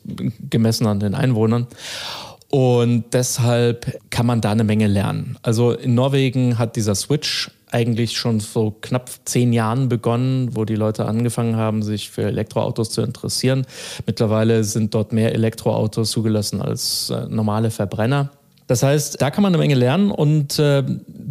gemessen 0.50 0.86
an 0.86 1.00
den 1.00 1.16
Einwohnern. 1.16 1.66
Und 2.48 3.06
deshalb 3.12 3.98
kann 4.10 4.26
man 4.26 4.40
da 4.40 4.52
eine 4.52 4.62
Menge 4.62 4.86
lernen. 4.86 5.36
Also 5.42 5.72
in 5.72 5.96
Norwegen 5.96 6.58
hat 6.58 6.76
dieser 6.76 6.94
Switch 6.94 7.50
eigentlich 7.72 8.16
schon 8.16 8.40
vor 8.40 8.80
knapp 8.80 9.10
zehn 9.24 9.52
Jahren 9.52 9.88
begonnen, 9.88 10.56
wo 10.56 10.64
die 10.64 10.74
Leute 10.74 11.06
angefangen 11.06 11.56
haben, 11.56 11.82
sich 11.82 12.10
für 12.10 12.22
Elektroautos 12.22 12.90
zu 12.90 13.02
interessieren. 13.02 13.66
Mittlerweile 14.06 14.64
sind 14.64 14.94
dort 14.94 15.12
mehr 15.12 15.34
Elektroautos 15.34 16.10
zugelassen 16.10 16.62
als 16.62 17.10
äh, 17.10 17.26
normale 17.28 17.70
Verbrenner. 17.70 18.30
Das 18.68 18.82
heißt, 18.82 19.22
da 19.22 19.30
kann 19.30 19.42
man 19.42 19.54
eine 19.54 19.58
Menge 19.58 19.74
lernen 19.74 20.10
und 20.10 20.58
äh, 20.58 20.84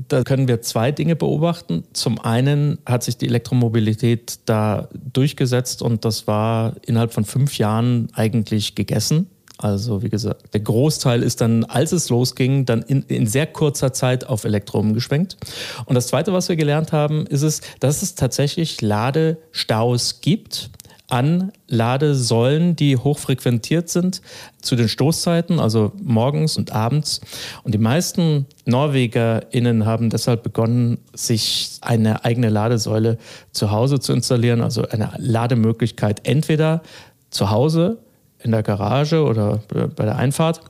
da 0.08 0.24
können 0.24 0.48
wir 0.48 0.64
zwei 0.64 0.92
Dinge 0.92 1.16
beobachten. 1.16 1.84
Zum 1.94 2.20
einen 2.20 2.80
hat 2.84 3.04
sich 3.04 3.18
die 3.18 3.28
Elektromobilität 3.28 4.40
da 4.46 4.90
durchgesetzt 5.14 5.84
und 5.84 6.04
das 6.04 6.26
war 6.26 6.76
innerhalb 6.86 7.14
von 7.14 7.26
fünf 7.26 7.60
Jahren 7.60 8.08
eigentlich 8.14 8.74
gegessen. 8.74 9.30
Also 9.58 10.04
wie 10.04 10.10
gesagt, 10.10 10.54
der 10.54 10.60
Großteil 10.60 11.24
ist 11.24 11.42
dann, 11.42 11.64
als 11.64 11.92
es 11.92 12.10
losging, 12.10 12.66
dann 12.66 12.84
in, 12.84 13.04
in, 13.04 13.26
sehr 13.26 13.48
kurzer 13.48 13.92
Zeit 13.92 14.28
auf 14.28 14.44
Elektro 14.44 14.80
umgeschwenkt. 14.80 15.38
Und 15.86 15.96
das 15.96 16.08
Zweite, 16.08 16.32
was 16.32 16.48
wir 16.48 16.56
gelernt 16.56 16.92
haben, 16.92 17.26
ist 17.26 17.42
es, 17.42 17.62
dass 17.80 18.04
es 18.04 18.14
tatsächlich 18.14 18.82
Ladestaus 18.82 20.22
gibt 20.22 20.70
an 21.10 21.54
Ladesäulen, 21.68 22.76
die 22.76 22.98
hochfrequentiert 22.98 23.90
sind 23.90 24.22
zu 24.62 24.76
den 24.76 24.90
Stoßzeiten, 24.90 25.60
also 25.60 25.94
morgens 26.04 26.58
und 26.58 26.74
abends. 26.74 27.22
Und 27.64 27.74
die 27.74 27.80
meisten 27.80 28.46
NorwegerInnen 28.66 29.86
haben 29.86 30.10
deshalb 30.10 30.44
begonnen, 30.44 31.00
sich 31.14 31.78
eine 31.82 32.26
eigene 32.26 32.50
Ladesäule 32.50 33.18
zu 33.52 33.72
Hause 33.72 34.00
zu 34.00 34.12
installieren, 34.12 34.62
also 34.62 34.88
eine 34.88 35.12
Lademöglichkeit 35.18 36.28
entweder 36.28 36.82
zu 37.30 37.52
Hause 37.52 38.00
in 38.48 38.52
der 38.54 38.64
Garage 38.64 39.24
oder 39.24 39.62
bei 39.96 40.06
der 40.06 40.16
Einfahrt 40.16 40.62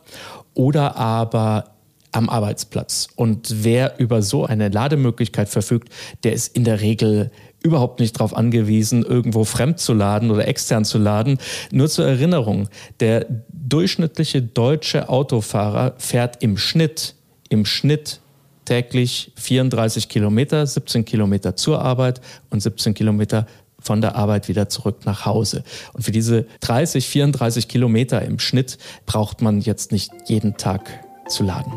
oder 0.53 0.97
aber 0.97 1.71
am 2.11 2.29
Arbeitsplatz. 2.29 3.07
Und 3.15 3.63
wer 3.63 3.99
über 3.99 4.21
so 4.21 4.45
eine 4.45 4.69
Lademöglichkeit 4.69 5.49
verfügt, 5.49 5.89
der 6.23 6.33
ist 6.33 6.55
in 6.55 6.63
der 6.63 6.81
Regel 6.81 7.31
überhaupt 7.61 7.99
nicht 7.99 8.15
darauf 8.17 8.35
angewiesen, 8.35 9.03
irgendwo 9.03 9.43
fremd 9.43 9.79
zu 9.79 9.93
laden 9.93 10.31
oder 10.31 10.47
extern 10.47 10.85
zu 10.85 10.97
laden. 10.97 11.37
Nur 11.71 11.89
zur 11.89 12.05
Erinnerung, 12.05 12.69
der 12.99 13.25
durchschnittliche 13.49 14.41
deutsche 14.41 15.09
Autofahrer 15.09 15.93
fährt 15.97 16.41
im 16.41 16.57
Schnitt, 16.57 17.15
im 17.49 17.65
Schnitt 17.65 18.21
täglich 18.65 19.31
34 19.35 20.09
Kilometer, 20.09 20.65
17 20.65 21.05
Kilometer 21.05 21.55
zur 21.55 21.81
Arbeit 21.81 22.21
und 22.49 22.61
17 22.61 22.93
Kilometer 22.93 23.47
von 23.87 24.01
der 24.01 24.15
Arbeit 24.15 24.47
wieder 24.47 24.69
zurück 24.69 25.05
nach 25.05 25.25
Hause. 25.25 25.63
Und 25.93 26.03
für 26.03 26.11
diese 26.11 26.45
30, 26.59 27.07
34 27.07 27.67
Kilometer 27.67 28.21
im 28.21 28.37
Schnitt 28.37 28.77
braucht 29.05 29.41
man 29.41 29.61
jetzt 29.61 29.91
nicht 29.91 30.11
jeden 30.27 30.57
Tag 30.57 31.03
zu 31.27 31.43
laden. 31.43 31.73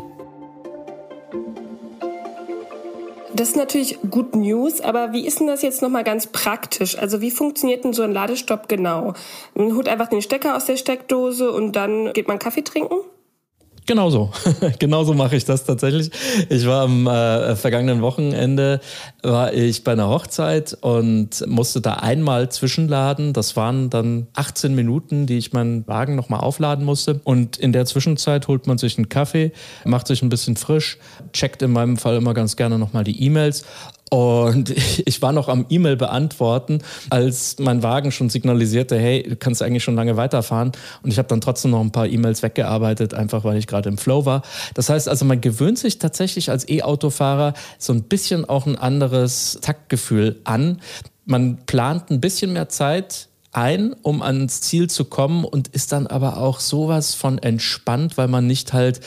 Das 3.33 3.47
ist 3.47 3.55
natürlich 3.55 3.97
Good 4.09 4.35
News, 4.35 4.81
aber 4.81 5.13
wie 5.13 5.25
ist 5.25 5.39
denn 5.39 5.47
das 5.47 5.61
jetzt 5.61 5.81
nochmal 5.81 6.03
ganz 6.03 6.27
praktisch? 6.27 6.97
Also 6.97 7.21
wie 7.21 7.31
funktioniert 7.31 7.85
denn 7.85 7.93
so 7.93 8.03
ein 8.03 8.11
Ladestopp 8.11 8.67
genau? 8.67 9.13
Man 9.55 9.73
holt 9.75 9.87
einfach 9.87 10.09
den 10.09 10.21
Stecker 10.21 10.57
aus 10.57 10.65
der 10.65 10.75
Steckdose 10.75 11.49
und 11.49 11.77
dann 11.77 12.11
geht 12.11 12.27
man 12.27 12.39
Kaffee 12.39 12.61
trinken? 12.61 12.97
Genauso. 14.79 15.13
Mache 15.13 15.35
ich 15.35 15.43
das 15.43 15.65
tatsächlich. 15.65 16.11
Ich 16.49 16.65
war 16.65 16.83
am 16.83 17.07
äh, 17.07 17.55
vergangenen 17.55 18.01
Wochenende 18.01 18.79
war 19.21 19.53
ich 19.53 19.83
bei 19.83 19.91
einer 19.91 20.07
Hochzeit 20.07 20.77
und 20.79 21.45
musste 21.45 21.81
da 21.81 21.95
einmal 21.95 22.49
zwischenladen. 22.49 23.33
Das 23.33 23.57
waren 23.57 23.89
dann 23.89 24.27
18 24.33 24.73
Minuten, 24.73 25.25
die 25.25 25.37
ich 25.37 25.51
meinen 25.51 25.85
Wagen 25.87 26.15
nochmal 26.15 26.39
aufladen 26.39 26.85
musste. 26.85 27.19
Und 27.25 27.57
in 27.57 27.73
der 27.73 27.85
Zwischenzeit 27.85 28.47
holt 28.47 28.65
man 28.65 28.77
sich 28.77 28.97
einen 28.97 29.09
Kaffee, 29.09 29.51
macht 29.83 30.07
sich 30.07 30.21
ein 30.21 30.29
bisschen 30.29 30.55
frisch, 30.55 30.97
checkt 31.33 31.61
in 31.61 31.73
meinem 31.73 31.97
Fall 31.97 32.15
immer 32.15 32.33
ganz 32.33 32.55
gerne 32.55 32.79
nochmal 32.79 33.03
die 33.03 33.21
E-Mails 33.23 33.65
und 34.11 34.69
ich 35.05 35.21
war 35.21 35.31
noch 35.31 35.47
am 35.47 35.65
E-Mail 35.69 35.95
beantworten, 35.95 36.79
als 37.09 37.55
mein 37.59 37.81
Wagen 37.81 38.11
schon 38.11 38.29
signalisierte, 38.29 38.99
hey, 38.99 39.23
du 39.23 39.37
kannst 39.37 39.63
eigentlich 39.63 39.83
schon 39.83 39.95
lange 39.95 40.17
weiterfahren. 40.17 40.73
Und 41.01 41.11
ich 41.11 41.17
habe 41.17 41.29
dann 41.29 41.39
trotzdem 41.39 41.71
noch 41.71 41.79
ein 41.79 41.93
paar 41.93 42.07
E-Mails 42.07 42.43
weggearbeitet, 42.43 43.13
einfach 43.13 43.45
weil 43.45 43.57
ich 43.57 43.67
gerade 43.67 43.87
im 43.87 43.97
Flow 43.97 44.25
war. 44.25 44.41
Das 44.73 44.89
heißt 44.89 45.07
also, 45.07 45.23
man 45.23 45.39
gewöhnt 45.39 45.79
sich 45.79 45.97
tatsächlich 45.97 46.49
als 46.49 46.67
E-Autofahrer 46.67 47.53
so 47.77 47.93
ein 47.93 48.03
bisschen 48.03 48.43
auch 48.43 48.65
ein 48.65 48.77
anderes 48.77 49.59
Taktgefühl 49.61 50.41
an. 50.43 50.81
Man 51.23 51.65
plant 51.65 52.11
ein 52.11 52.19
bisschen 52.19 52.51
mehr 52.51 52.67
Zeit 52.67 53.29
ein, 53.53 53.93
um 54.01 54.21
ans 54.21 54.59
Ziel 54.59 54.89
zu 54.89 55.05
kommen 55.05 55.45
und 55.45 55.69
ist 55.69 55.93
dann 55.93 56.07
aber 56.07 56.37
auch 56.37 56.59
sowas 56.59 57.15
von 57.15 57.37
entspannt, 57.37 58.17
weil 58.17 58.27
man 58.27 58.45
nicht 58.45 58.73
halt 58.73 58.99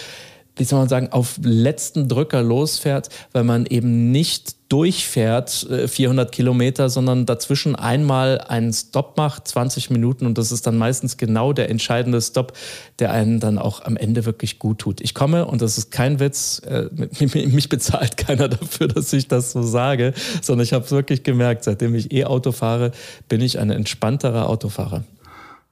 wie 0.56 0.64
soll 0.64 0.78
man 0.78 0.88
sagen, 0.88 1.08
auf 1.10 1.38
letzten 1.42 2.08
Drücker 2.08 2.42
losfährt, 2.42 3.08
weil 3.32 3.44
man 3.44 3.66
eben 3.66 4.12
nicht 4.12 4.54
durchfährt, 4.68 5.68
400 5.86 6.28
äh, 6.28 6.30
Kilometer, 6.30 6.88
sondern 6.88 7.26
dazwischen 7.26 7.76
einmal 7.76 8.40
einen 8.40 8.72
Stop 8.72 9.16
macht, 9.16 9.46
20 9.48 9.90
Minuten 9.90 10.26
und 10.26 10.38
das 10.38 10.52
ist 10.52 10.66
dann 10.66 10.78
meistens 10.78 11.16
genau 11.16 11.52
der 11.52 11.70
entscheidende 11.70 12.20
Stop, 12.20 12.54
der 12.98 13.12
einen 13.12 13.40
dann 13.40 13.58
auch 13.58 13.82
am 13.84 13.96
Ende 13.96 14.24
wirklich 14.24 14.58
gut 14.58 14.78
tut. 14.78 15.00
Ich 15.00 15.14
komme 15.14 15.46
und 15.46 15.60
das 15.60 15.76
ist 15.76 15.90
kein 15.90 16.18
Witz, 16.18 16.60
äh, 16.66 16.88
mich 17.46 17.68
bezahlt 17.68 18.16
keiner 18.16 18.48
dafür, 18.48 18.88
dass 18.88 19.12
ich 19.12 19.28
das 19.28 19.52
so 19.52 19.62
sage, 19.62 20.14
sondern 20.40 20.64
ich 20.64 20.72
habe 20.72 20.84
es 20.84 20.90
wirklich 20.90 21.22
gemerkt, 21.24 21.64
seitdem 21.64 21.94
ich 21.94 22.12
E-Auto 22.12 22.52
fahre, 22.52 22.92
bin 23.28 23.40
ich 23.40 23.58
ein 23.58 23.70
entspannterer 23.70 24.48
Autofahrer. 24.48 25.04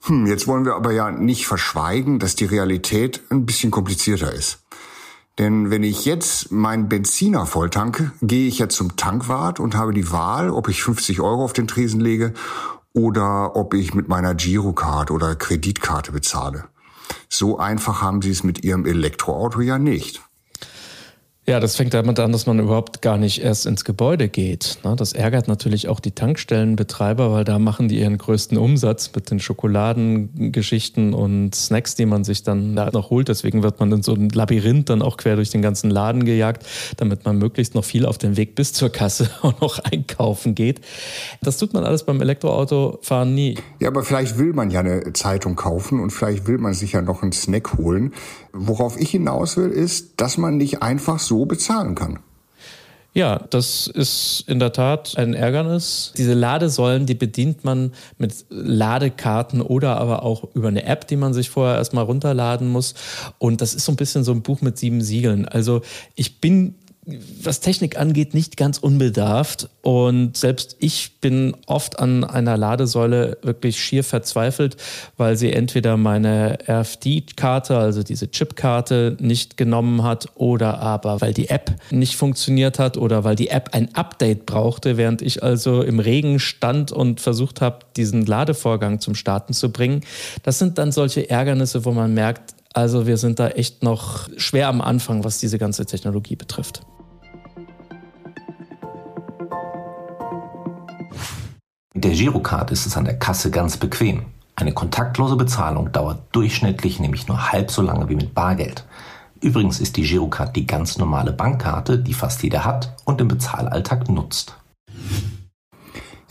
Hm, 0.04 0.26
jetzt 0.26 0.48
wollen 0.48 0.64
wir 0.64 0.74
aber 0.74 0.92
ja 0.92 1.10
nicht 1.10 1.46
verschweigen, 1.46 2.18
dass 2.18 2.34
die 2.34 2.44
Realität 2.44 3.20
ein 3.30 3.46
bisschen 3.46 3.70
komplizierter 3.70 4.32
ist. 4.32 4.61
Denn 5.38 5.70
wenn 5.70 5.82
ich 5.82 6.04
jetzt 6.04 6.52
meinen 6.52 6.88
Benziner 6.88 7.46
volltanke, 7.46 8.12
gehe 8.20 8.48
ich 8.48 8.58
ja 8.58 8.68
zum 8.68 8.96
Tankwart 8.96 9.60
und 9.60 9.74
habe 9.74 9.94
die 9.94 10.12
Wahl, 10.12 10.50
ob 10.50 10.68
ich 10.68 10.82
50 10.82 11.20
Euro 11.20 11.44
auf 11.44 11.54
den 11.54 11.66
Tresen 11.66 12.00
lege 12.00 12.34
oder 12.92 13.56
ob 13.56 13.72
ich 13.72 13.94
mit 13.94 14.08
meiner 14.08 14.34
Girocard 14.34 15.10
oder 15.10 15.34
Kreditkarte 15.34 16.12
bezahle. 16.12 16.64
So 17.28 17.58
einfach 17.58 18.02
haben 18.02 18.20
sie 18.20 18.30
es 18.30 18.44
mit 18.44 18.62
ihrem 18.62 18.84
Elektroauto 18.84 19.60
ja 19.60 19.78
nicht. 19.78 20.20
Ja, 21.44 21.58
das 21.58 21.74
fängt 21.74 21.92
damit 21.92 22.20
an, 22.20 22.30
dass 22.30 22.46
man 22.46 22.60
überhaupt 22.60 23.02
gar 23.02 23.18
nicht 23.18 23.42
erst 23.42 23.66
ins 23.66 23.84
Gebäude 23.84 24.28
geht. 24.28 24.78
Ne? 24.84 24.94
Das 24.94 25.12
ärgert 25.12 25.48
natürlich 25.48 25.88
auch 25.88 25.98
die 25.98 26.12
Tankstellenbetreiber, 26.12 27.32
weil 27.32 27.42
da 27.42 27.58
machen 27.58 27.88
die 27.88 27.98
ihren 27.98 28.16
größten 28.16 28.56
Umsatz 28.56 29.10
mit 29.12 29.28
den 29.28 29.40
Schokoladengeschichten 29.40 31.12
und 31.12 31.52
Snacks, 31.56 31.96
die 31.96 32.06
man 32.06 32.22
sich 32.22 32.44
dann 32.44 32.76
da 32.76 32.90
noch 32.92 33.10
holt. 33.10 33.26
Deswegen 33.26 33.64
wird 33.64 33.80
man 33.80 33.90
in 33.90 34.04
so 34.04 34.14
ein 34.14 34.28
Labyrinth 34.28 34.88
dann 34.88 35.02
auch 35.02 35.16
quer 35.16 35.34
durch 35.34 35.50
den 35.50 35.62
ganzen 35.62 35.90
Laden 35.90 36.24
gejagt, 36.24 36.64
damit 36.98 37.24
man 37.24 37.38
möglichst 37.38 37.74
noch 37.74 37.84
viel 37.84 38.06
auf 38.06 38.18
den 38.18 38.36
Weg 38.36 38.54
bis 38.54 38.72
zur 38.72 38.90
Kasse 38.90 39.28
auch 39.42 39.60
noch 39.60 39.80
einkaufen 39.80 40.54
geht. 40.54 40.80
Das 41.42 41.58
tut 41.58 41.74
man 41.74 41.82
alles 41.82 42.04
beim 42.04 42.20
Elektroautofahren 42.20 43.34
nie. 43.34 43.58
Ja, 43.80 43.88
aber 43.88 44.04
vielleicht 44.04 44.38
will 44.38 44.52
man 44.52 44.70
ja 44.70 44.78
eine 44.78 45.12
Zeitung 45.12 45.56
kaufen 45.56 45.98
und 45.98 46.10
vielleicht 46.10 46.46
will 46.46 46.58
man 46.58 46.72
sich 46.72 46.92
ja 46.92 47.02
noch 47.02 47.24
einen 47.24 47.32
Snack 47.32 47.78
holen. 47.78 48.12
Worauf 48.52 49.00
ich 49.00 49.10
hinaus 49.10 49.56
will, 49.56 49.70
ist, 49.70 50.20
dass 50.20 50.36
man 50.36 50.56
nicht 50.56 50.82
einfach 50.82 51.18
so 51.18 51.46
bezahlen 51.46 51.94
kann. 51.94 52.18
Ja, 53.14 53.38
das 53.50 53.88
ist 53.88 54.44
in 54.46 54.58
der 54.58 54.72
Tat 54.72 55.18
ein 55.18 55.34
Ärgernis. 55.34 56.14
Diese 56.16 56.32
Ladesäulen, 56.32 57.04
die 57.04 57.14
bedient 57.14 57.62
man 57.62 57.92
mit 58.16 58.46
Ladekarten 58.48 59.60
oder 59.60 59.98
aber 59.98 60.22
auch 60.22 60.48
über 60.54 60.68
eine 60.68 60.84
App, 60.84 61.06
die 61.08 61.16
man 61.16 61.34
sich 61.34 61.50
vorher 61.50 61.76
erstmal 61.76 62.04
runterladen 62.04 62.68
muss. 62.68 62.94
Und 63.38 63.60
das 63.60 63.74
ist 63.74 63.84
so 63.84 63.92
ein 63.92 63.96
bisschen 63.96 64.24
so 64.24 64.32
ein 64.32 64.40
Buch 64.40 64.62
mit 64.62 64.78
sieben 64.78 65.02
Siegeln. 65.02 65.46
Also 65.46 65.82
ich 66.14 66.40
bin 66.40 66.74
was 67.04 67.58
Technik 67.58 67.98
angeht, 67.98 68.32
nicht 68.32 68.56
ganz 68.56 68.78
unbedarft. 68.78 69.68
Und 69.82 70.36
selbst 70.36 70.76
ich 70.78 71.18
bin 71.20 71.56
oft 71.66 71.98
an 71.98 72.22
einer 72.22 72.56
Ladesäule 72.56 73.38
wirklich 73.42 73.82
schier 73.82 74.04
verzweifelt, 74.04 74.76
weil 75.16 75.36
sie 75.36 75.52
entweder 75.52 75.96
meine 75.96 76.58
RFD-Karte, 76.68 77.76
also 77.76 78.04
diese 78.04 78.30
Chipkarte, 78.30 79.16
nicht 79.18 79.56
genommen 79.56 80.04
hat 80.04 80.28
oder 80.36 80.78
aber 80.78 81.20
weil 81.20 81.34
die 81.34 81.48
App 81.48 81.72
nicht 81.90 82.14
funktioniert 82.14 82.78
hat 82.78 82.96
oder 82.96 83.24
weil 83.24 83.34
die 83.34 83.48
App 83.48 83.70
ein 83.72 83.92
Update 83.96 84.46
brauchte, 84.46 84.96
während 84.96 85.22
ich 85.22 85.42
also 85.42 85.82
im 85.82 85.98
Regen 85.98 86.38
stand 86.38 86.92
und 86.92 87.20
versucht 87.20 87.60
habe, 87.60 87.80
diesen 87.96 88.24
Ladevorgang 88.26 89.00
zum 89.00 89.16
Starten 89.16 89.54
zu 89.54 89.72
bringen. 89.72 90.02
Das 90.44 90.60
sind 90.60 90.78
dann 90.78 90.92
solche 90.92 91.28
Ärgernisse, 91.28 91.84
wo 91.84 91.90
man 91.90 92.14
merkt, 92.14 92.51
also 92.74 93.06
wir 93.06 93.16
sind 93.16 93.38
da 93.38 93.48
echt 93.48 93.82
noch 93.82 94.28
schwer 94.36 94.68
am 94.68 94.80
Anfang, 94.80 95.24
was 95.24 95.38
diese 95.38 95.58
ganze 95.58 95.86
Technologie 95.86 96.36
betrifft. 96.36 96.82
Mit 101.94 102.04
der 102.04 102.12
Girocard 102.12 102.70
ist 102.70 102.86
es 102.86 102.96
an 102.96 103.04
der 103.04 103.18
Kasse 103.18 103.50
ganz 103.50 103.76
bequem. 103.76 104.26
Eine 104.56 104.72
kontaktlose 104.72 105.36
Bezahlung 105.36 105.92
dauert 105.92 106.20
durchschnittlich 106.32 107.00
nämlich 107.00 107.28
nur 107.28 107.52
halb 107.52 107.70
so 107.70 107.82
lange 107.82 108.08
wie 108.08 108.16
mit 108.16 108.34
Bargeld. 108.34 108.84
Übrigens 109.40 109.80
ist 109.80 109.96
die 109.96 110.02
Girocard 110.02 110.54
die 110.54 110.66
ganz 110.66 110.98
normale 110.98 111.32
Bankkarte, 111.32 111.98
die 111.98 112.14
fast 112.14 112.42
jeder 112.42 112.64
hat 112.64 112.94
und 113.04 113.20
im 113.20 113.28
Bezahlalltag 113.28 114.08
nutzt. 114.08 114.56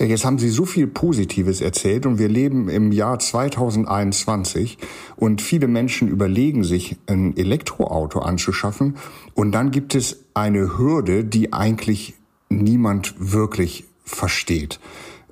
Jetzt 0.08 0.26
haben 0.26 0.40
Sie 0.40 0.50
so 0.50 0.66
viel 0.66 0.88
Positives 0.88 1.62
erzählt 1.62 2.08
und 2.08 2.18
wir 2.18 2.28
leben 2.28 2.70
im 2.70 2.92
Jahr 2.92 3.20
2021 3.20 4.80
und 5.16 5.44
viele 5.44 5.68
Menschen 5.68 6.08
überlegen 6.08 6.64
sich, 6.64 6.98
ein 7.06 7.38
Elektroauto 7.38 8.20
anzuschaffen 8.20 8.96
und 9.36 9.52
dann 9.52 9.70
gibt 9.70 9.94
es 9.94 10.24
eine 10.34 10.78
Hürde, 10.80 11.24
die 11.24 11.54
eigentlich 11.54 12.16
niemand 12.50 13.14
wirklich 13.20 13.86
versteht. 14.04 14.80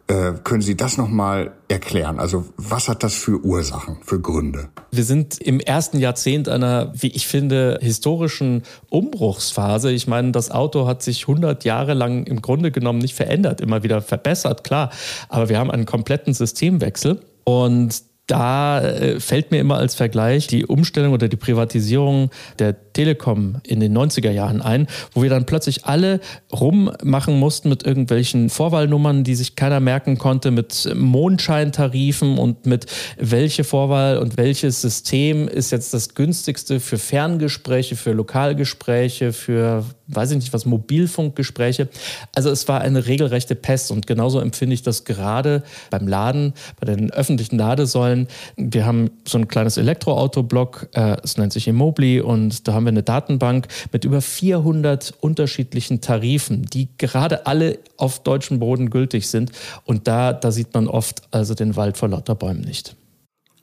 Äh, 0.10 0.34
können 0.44 0.62
Sie 0.62 0.76
das 0.76 0.98
nochmal 0.98 1.52
erklären? 1.68 2.20
Also 2.20 2.46
was 2.58 2.90
hat 2.90 3.04
das 3.04 3.14
für 3.14 3.46
Ursachen, 3.46 4.00
für 4.04 4.20
Gründe? 4.20 4.70
Wir 4.90 5.04
sind 5.04 5.40
im 5.40 5.60
ersten 5.60 6.00
Jahrzehnt 6.00 6.50
einer, 6.50 6.92
wie 6.96 7.10
ich 7.10 7.28
finde, 7.28 7.78
historischen 7.80 8.64
Umbruchsphase. 8.90 9.92
Ich 9.92 10.08
meine, 10.08 10.32
das 10.32 10.50
Auto 10.50 10.88
hat 10.88 11.04
sich 11.04 11.28
100 11.28 11.64
Jahre 11.64 11.94
lang 11.94 12.24
im 12.24 12.42
Grunde 12.42 12.72
genommen 12.72 12.98
nicht 12.98 13.14
verändert, 13.14 13.62
immer 13.62 13.84
wieder 13.84 14.02
verbessert, 14.02 14.64
klar. 14.64 14.90
Aber 15.30 15.48
wir 15.48 15.60
haben 15.60 15.70
einen 15.70 15.86
kompletten 15.86 16.34
Systemwechsel. 16.34 17.22
Und 17.44 18.09
da 18.30 18.82
äh, 18.82 19.20
fällt 19.20 19.52
mir 19.52 19.60
immer 19.60 19.78
als 19.78 19.96
Vergleich 19.96 20.48
die 20.48 20.66
Umstellung 20.66 21.14
oder 21.14 21.28
die 21.28 21.36
Privatisierung 21.36 22.30
der 22.60 22.94
Telekom 22.94 23.58
in 23.66 23.80
den 23.80 23.98
90er 23.98 24.30
Jahren 24.30 24.62
ein, 24.62 24.88
wo 25.14 25.24
wir 25.24 25.30
dann 25.30 25.46
plötzlich 25.46 25.86
alle 25.86 26.20
rummachen 26.52 27.40
mussten 27.40 27.70
mit 27.70 27.84
irgendwelchen 27.84 28.50
Vorwahlnummern, 28.50 29.24
die 29.24 29.36
sich 29.36 29.56
keiner 29.56 29.80
merken 29.80 30.18
konnte, 30.18 30.52
mit 30.52 30.92
Mondscheintarifen 30.94 32.38
und 32.38 32.66
mit 32.66 32.86
welche 33.18 33.64
Vorwahl 33.64 34.18
und 34.18 34.38
welches 34.38 34.82
System 34.82 35.48
ist 35.48 35.72
jetzt 35.72 35.94
das 35.94 36.14
günstigste 36.14 36.80
für 36.80 36.98
Ferngespräche, 36.98 37.96
für 37.96 38.12
Lokalgespräche, 38.12 39.34
für 39.34 39.86
weiß 40.10 40.32
ich 40.32 40.38
nicht 40.38 40.54
was, 40.54 40.66
Mobilfunkgespräche. 40.66 41.88
Also 42.36 42.50
es 42.50 42.68
war 42.68 42.82
eine 42.82 43.06
regelrechte 43.06 43.56
Pest 43.56 43.92
und 43.92 44.08
genauso 44.08 44.40
empfinde 44.40 44.74
ich 44.74 44.84
das 44.84 45.06
gerade 45.06 45.64
beim 45.90 46.08
Laden, 46.08 46.54
bei 46.80 46.86
den 46.94 47.12
öffentlichen 47.12 47.58
Ladesäulen. 47.58 48.28
Wir 48.58 48.86
haben 48.86 49.12
so 49.28 49.38
ein 49.38 49.48
kleines 49.48 49.78
Elektroautoblock, 49.78 50.90
äh, 50.94 51.18
es 51.24 51.38
nennt 51.38 51.54
sich 51.54 51.68
Immobli 51.68 52.22
und 52.22 52.68
da 52.68 52.74
haben 52.74 52.86
wir 52.86 52.92
eine 52.92 53.04
Datenbank 53.04 53.68
mit 53.92 54.06
über 54.06 54.22
400 54.22 55.14
unterschiedlichen 55.20 56.02
Tarifen, 56.02 56.64
die 56.64 56.90
gerade 56.98 57.46
alle 57.46 57.80
auf 57.98 58.24
deutschem 58.24 58.60
Boden 58.60 58.90
gültig 58.90 59.28
sind 59.28 59.52
und 59.86 60.08
da, 60.08 60.34
da 60.34 60.52
sieht 60.52 60.74
man 60.74 60.88
oft 60.88 61.22
also 61.32 61.54
den 61.54 61.76
Wald 61.76 61.98
vor 61.98 62.10
lauter 62.10 62.36
Bäumen 62.36 62.62
nicht. 62.62 62.96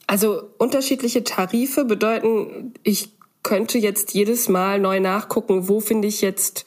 Also 0.07 0.43
unterschiedliche 0.59 1.25
Tarife 1.25 1.85
bedeuten, 1.85 2.75
ich 2.85 3.16
könnte 3.47 3.79
jetzt 3.79 4.13
jedes 4.13 4.49
Mal 4.49 4.81
neu 4.81 4.99
nachgucken, 4.99 5.69
wo 5.69 5.79
finde 5.79 6.09
ich 6.09 6.21
jetzt 6.21 6.65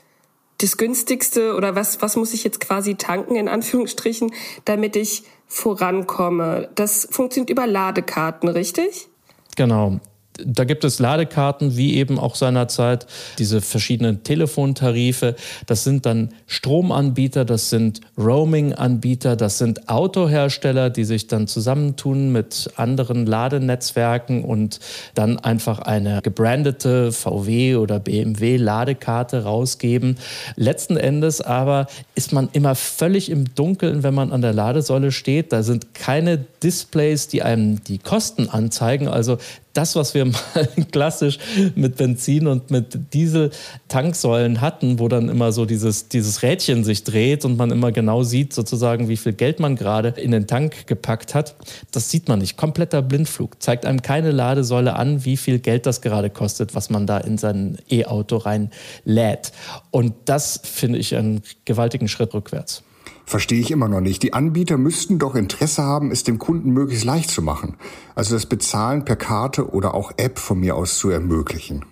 das 0.59 0.77
günstigste 0.77 1.55
oder 1.55 1.75
was, 1.75 2.01
was 2.01 2.15
muss 2.15 2.33
ich 2.33 2.45
jetzt 2.45 2.61
quasi 2.61 2.95
tanken, 2.95 3.35
in 3.35 3.49
Anführungsstrichen, 3.49 4.31
damit 4.63 4.95
ich 4.95 5.23
vorankomme. 5.45 6.69
Das 6.75 7.05
funktioniert 7.11 7.49
über 7.49 7.67
Ladekarten, 7.67 8.47
richtig? 8.47 9.09
Genau 9.57 9.99
da 10.45 10.63
gibt 10.63 10.83
es 10.83 10.99
Ladekarten, 10.99 11.77
wie 11.77 11.95
eben 11.95 12.19
auch 12.19 12.35
seinerzeit 12.35 13.07
diese 13.37 13.61
verschiedenen 13.61 14.23
Telefontarife. 14.23 15.35
Das 15.65 15.83
sind 15.83 16.05
dann 16.05 16.29
Stromanbieter, 16.47 17.45
das 17.45 17.69
sind 17.69 18.01
Roaming-Anbieter, 18.17 19.35
das 19.35 19.57
sind 19.57 19.89
Autohersteller, 19.89 20.89
die 20.89 21.03
sich 21.03 21.27
dann 21.27 21.47
zusammentun 21.47 22.31
mit 22.31 22.71
anderen 22.75 23.25
Ladenetzwerken 23.25 24.43
und 24.43 24.79
dann 25.15 25.39
einfach 25.39 25.79
eine 25.79 26.21
gebrandete 26.21 27.11
VW 27.11 27.75
oder 27.75 27.99
BMW 27.99 28.57
Ladekarte 28.57 29.43
rausgeben. 29.43 30.17
Letzten 30.55 30.97
Endes 30.97 31.41
aber 31.41 31.87
ist 32.15 32.33
man 32.33 32.49
immer 32.53 32.75
völlig 32.75 33.29
im 33.29 33.53
Dunkeln, 33.55 34.03
wenn 34.03 34.13
man 34.13 34.31
an 34.31 34.41
der 34.41 34.53
Ladesäule 34.53 35.11
steht. 35.11 35.51
Da 35.51 35.63
sind 35.63 35.93
keine 35.93 36.37
Displays, 36.63 37.27
die 37.27 37.41
einem 37.43 37.83
die 37.83 37.97
Kosten 37.97 38.49
anzeigen. 38.49 39.07
Also 39.07 39.37
das, 39.73 39.95
was 39.95 40.13
wir 40.13 40.25
mal 40.25 40.67
klassisch 40.91 41.37
mit 41.75 41.97
Benzin 41.97 42.47
und 42.47 42.71
mit 42.71 43.13
Diesel-Tanksäulen 43.13 44.61
hatten, 44.61 44.99
wo 44.99 45.07
dann 45.07 45.29
immer 45.29 45.51
so 45.51 45.65
dieses, 45.65 46.07
dieses 46.09 46.41
Rädchen 46.41 46.83
sich 46.83 47.03
dreht 47.03 47.45
und 47.45 47.57
man 47.57 47.71
immer 47.71 47.91
genau 47.91 48.23
sieht, 48.23 48.53
sozusagen, 48.53 49.09
wie 49.09 49.17
viel 49.17 49.33
Geld 49.33 49.59
man 49.59 49.75
gerade 49.75 50.09
in 50.09 50.31
den 50.31 50.47
Tank 50.47 50.87
gepackt 50.87 51.35
hat, 51.35 51.55
das 51.91 52.09
sieht 52.09 52.27
man 52.27 52.39
nicht. 52.39 52.57
Kompletter 52.57 53.01
Blindflug. 53.01 53.61
Zeigt 53.61 53.85
einem 53.85 54.01
keine 54.01 54.31
Ladesäule 54.31 54.95
an, 54.95 55.25
wie 55.25 55.37
viel 55.37 55.59
Geld 55.59 55.85
das 55.85 56.01
gerade 56.01 56.29
kostet, 56.29 56.75
was 56.75 56.89
man 56.89 57.07
da 57.07 57.17
in 57.17 57.37
sein 57.37 57.77
E-Auto 57.89 58.37
reinlädt. 58.37 59.51
Und 59.91 60.13
das 60.25 60.61
finde 60.63 60.99
ich 60.99 61.15
einen 61.15 61.41
gewaltigen 61.65 62.07
Schritt 62.07 62.33
rückwärts. 62.33 62.83
Verstehe 63.29 63.59
ich 63.59 63.69
immer 63.69 63.87
noch 63.87 64.01
nicht. 64.01 64.23
Die 64.23 64.33
Anbieter 64.33 64.79
müssten 64.79 65.19
doch 65.19 65.35
Interesse 65.35 65.83
haben, 65.83 66.09
es 66.09 66.23
dem 66.23 66.39
Kunden 66.39 66.71
möglichst 66.71 67.05
leicht 67.05 67.29
zu 67.29 67.43
machen. 67.43 67.75
Also 68.15 68.33
das 68.33 68.47
Bezahlen 68.47 69.05
per 69.05 69.17
Karte 69.17 69.69
oder 69.69 69.93
auch 69.93 70.13
App 70.17 70.39
von 70.39 70.59
mir 70.59 70.75
aus 70.75 70.97
zu 70.97 71.11
ermöglichen. 71.11 71.85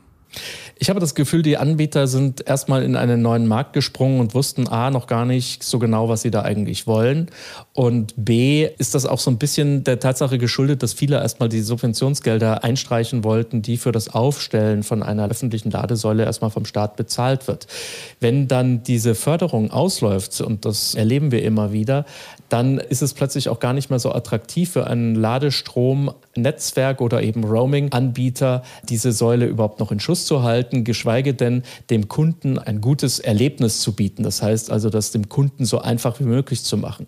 Ich 0.80 0.90
habe 0.90 1.00
das 1.00 1.16
Gefühl, 1.16 1.42
die 1.42 1.58
Anbieter 1.58 2.08
sind 2.08 2.48
erstmal 2.48 2.84
in 2.84 2.96
einen 2.96 3.22
neuen 3.22 3.48
Markt 3.48 3.74
gesprungen 3.74 4.20
und 4.20 4.36
wussten 4.36 4.68
A 4.68 4.92
noch 4.92 5.08
gar 5.08 5.26
nicht 5.26 5.64
so 5.64 5.80
genau, 5.80 6.08
was 6.08 6.22
sie 6.22 6.30
da 6.30 6.44
eigentlich 6.44 6.86
wollen. 6.86 7.30
Und 7.74 8.14
B 8.16 8.70
ist 8.78 8.94
das 8.94 9.06
auch 9.06 9.20
so 9.20 9.32
ein 9.32 9.38
bisschen 9.38 9.84
der 9.84 10.00
Tatsache 10.00 10.38
geschuldet, 10.38 10.84
dass 10.84 10.94
viele 10.94 11.18
erstmal 11.18 11.50
die 11.50 11.62
Subventionsgelder 11.62 12.64
einstreichen 12.64 13.24
wollten, 13.24 13.62
die 13.62 13.78
für 13.78 13.92
das 13.92 14.14
Aufstellen 14.14 14.84
von 14.84 15.02
einer 15.02 15.28
öffentlichen 15.30 15.72
Ladesäule 15.72 16.26
erstmal 16.26 16.52
vom 16.52 16.66
Staat 16.66 16.96
bezahlt 16.96 17.48
wird. 17.48 17.68
Wenn 18.20 18.48
dann 18.48 18.84
diese 18.84 19.16
Förderung 19.16 19.72
ausläuft, 19.72 20.42
und 20.42 20.66
das 20.66 20.94
erleben 20.94 21.32
wir 21.32 21.44
immer 21.44 21.72
wieder, 21.72 22.06
dann 22.50 22.78
ist 22.78 23.02
es 23.02 23.14
plötzlich 23.14 23.50
auch 23.50 23.60
gar 23.60 23.74
nicht 23.74 23.90
mehr 23.90 24.00
so 24.00 24.12
attraktiv 24.12 24.72
für 24.72 24.88
einen 24.88 25.16
Ladestromnetzwerk 25.16 27.02
oder 27.02 27.22
eben 27.22 27.44
Roaming-Anbieter, 27.44 28.64
diese 28.88 29.12
Säule 29.12 29.46
überhaupt 29.46 29.80
noch 29.80 29.92
in 29.92 30.00
Schuss 30.00 30.26
zu 30.26 30.44
halten, 30.44 30.84
geschweige 30.84 31.34
denn 31.34 31.64
dem 31.90 32.08
Kunden 32.08 32.58
ein 32.60 32.82
gutes 32.82 33.20
Erlebnis 33.20 33.80
zu 33.80 33.94
bieten. 33.94 34.24
Das 34.24 34.42
heißt 34.42 34.72
also, 34.72 34.90
das 34.90 35.12
dem 35.12 35.30
Kunden 35.30 35.66
so 35.66 35.80
einfach 35.80 36.20
wie 36.20 36.26
möglich 36.26 36.64
zu 36.64 36.78
machen. 36.78 37.08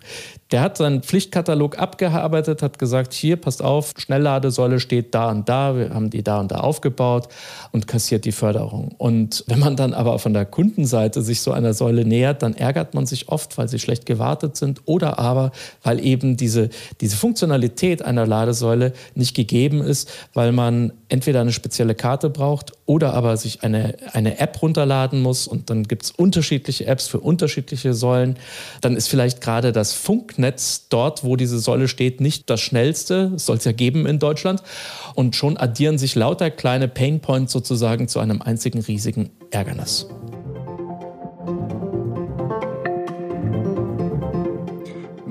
Der 0.52 0.62
hat 0.62 0.78
seinen 0.78 1.04
Pflichtkatalog 1.04 1.78
abgearbeitet, 1.78 2.63
hat 2.63 2.80
gesagt, 2.80 3.13
hier, 3.13 3.38
passt 3.38 3.62
auf, 3.62 3.93
Schnellladesäule 3.97 4.80
steht 4.80 5.13
da 5.13 5.30
und 5.30 5.47
da, 5.47 5.75
wir 5.75 5.93
haben 5.93 6.10
die 6.10 6.23
da 6.23 6.39
und 6.39 6.52
da 6.52 6.62
aufgebaut 6.62 7.28
und 7.71 7.88
kassiert 7.88 8.25
die 8.25 8.32
Förderung. 8.32 8.95
Und 8.97 9.43
wenn 9.47 9.60
man 9.60 9.75
dann 9.75 9.93
aber 9.93 10.17
von 10.17 10.34
der 10.34 10.45
Kundenseite 10.45 11.21
sich 11.21 11.41
so 11.41 11.52
einer 11.52 11.73
Säule 11.73 12.04
nähert, 12.04 12.41
dann 12.41 12.56
ärgert 12.56 12.95
man 12.95 13.06
sich 13.06 13.30
oft, 13.30 13.58
weil 13.58 13.67
sie 13.67 13.80
schlecht 13.80 14.06
gewartet 14.06 14.58
sind 14.58 14.82
oder 14.86 15.19
aber, 15.19 15.29
weil 15.84 16.04
eben 16.04 16.38
diese, 16.38 16.70
diese 17.02 17.15
Funktionalität 17.15 18.02
einer 18.02 18.26
Ladesäule 18.26 18.94
nicht 19.15 19.36
gegeben 19.36 19.82
ist, 19.82 20.10
weil 20.34 20.52
man 20.52 20.94
entweder 21.10 21.42
eine 21.42 21.52
spezielle 21.52 21.96
Karte 21.96 22.30
braucht 22.30 22.72
oder 22.86 23.13
aber 23.13 23.36
sich 23.38 23.63
eine, 23.63 23.96
eine 24.13 24.39
App 24.39 24.62
runterladen 24.62 25.22
muss 25.22 25.48
und 25.48 25.70
dann 25.70 25.84
gibt 25.84 26.04
es 26.04 26.12
unterschiedliche 26.12 26.86
Apps 26.86 27.08
für 27.08 27.20
unterschiedliche 27.20 27.94
Säulen. 27.94 28.38
Dann 28.82 28.96
ist 28.96 29.08
vielleicht 29.08 29.42
gerade 29.42 29.72
das 29.72 29.94
Funknetz 29.94 30.88
dort, 30.89 31.24
wo 31.24 31.36
diese 31.36 31.60
Säule 31.60 31.88
steht, 31.88 32.22
nicht 32.22 32.50
das 32.50 32.62
schnellste. 32.62 33.34
Es 33.36 33.46
soll 33.46 33.58
es 33.58 33.65
ja 33.65 33.72
geben 33.72 34.06
in 34.06 34.20
Deutschland. 34.20 34.63
Und 35.15 35.36
schon 35.36 35.58
addieren 35.58 35.98
sich 35.98 36.15
lauter 36.15 36.52
kleine 36.52 36.88
Painpoints 36.88 37.52
sozusagen 37.52 38.08
zu 38.08 38.20
einem 38.20 38.42
einzigen 38.42 38.80
riesigen 38.80 39.32
Ärgernis. 39.52 40.08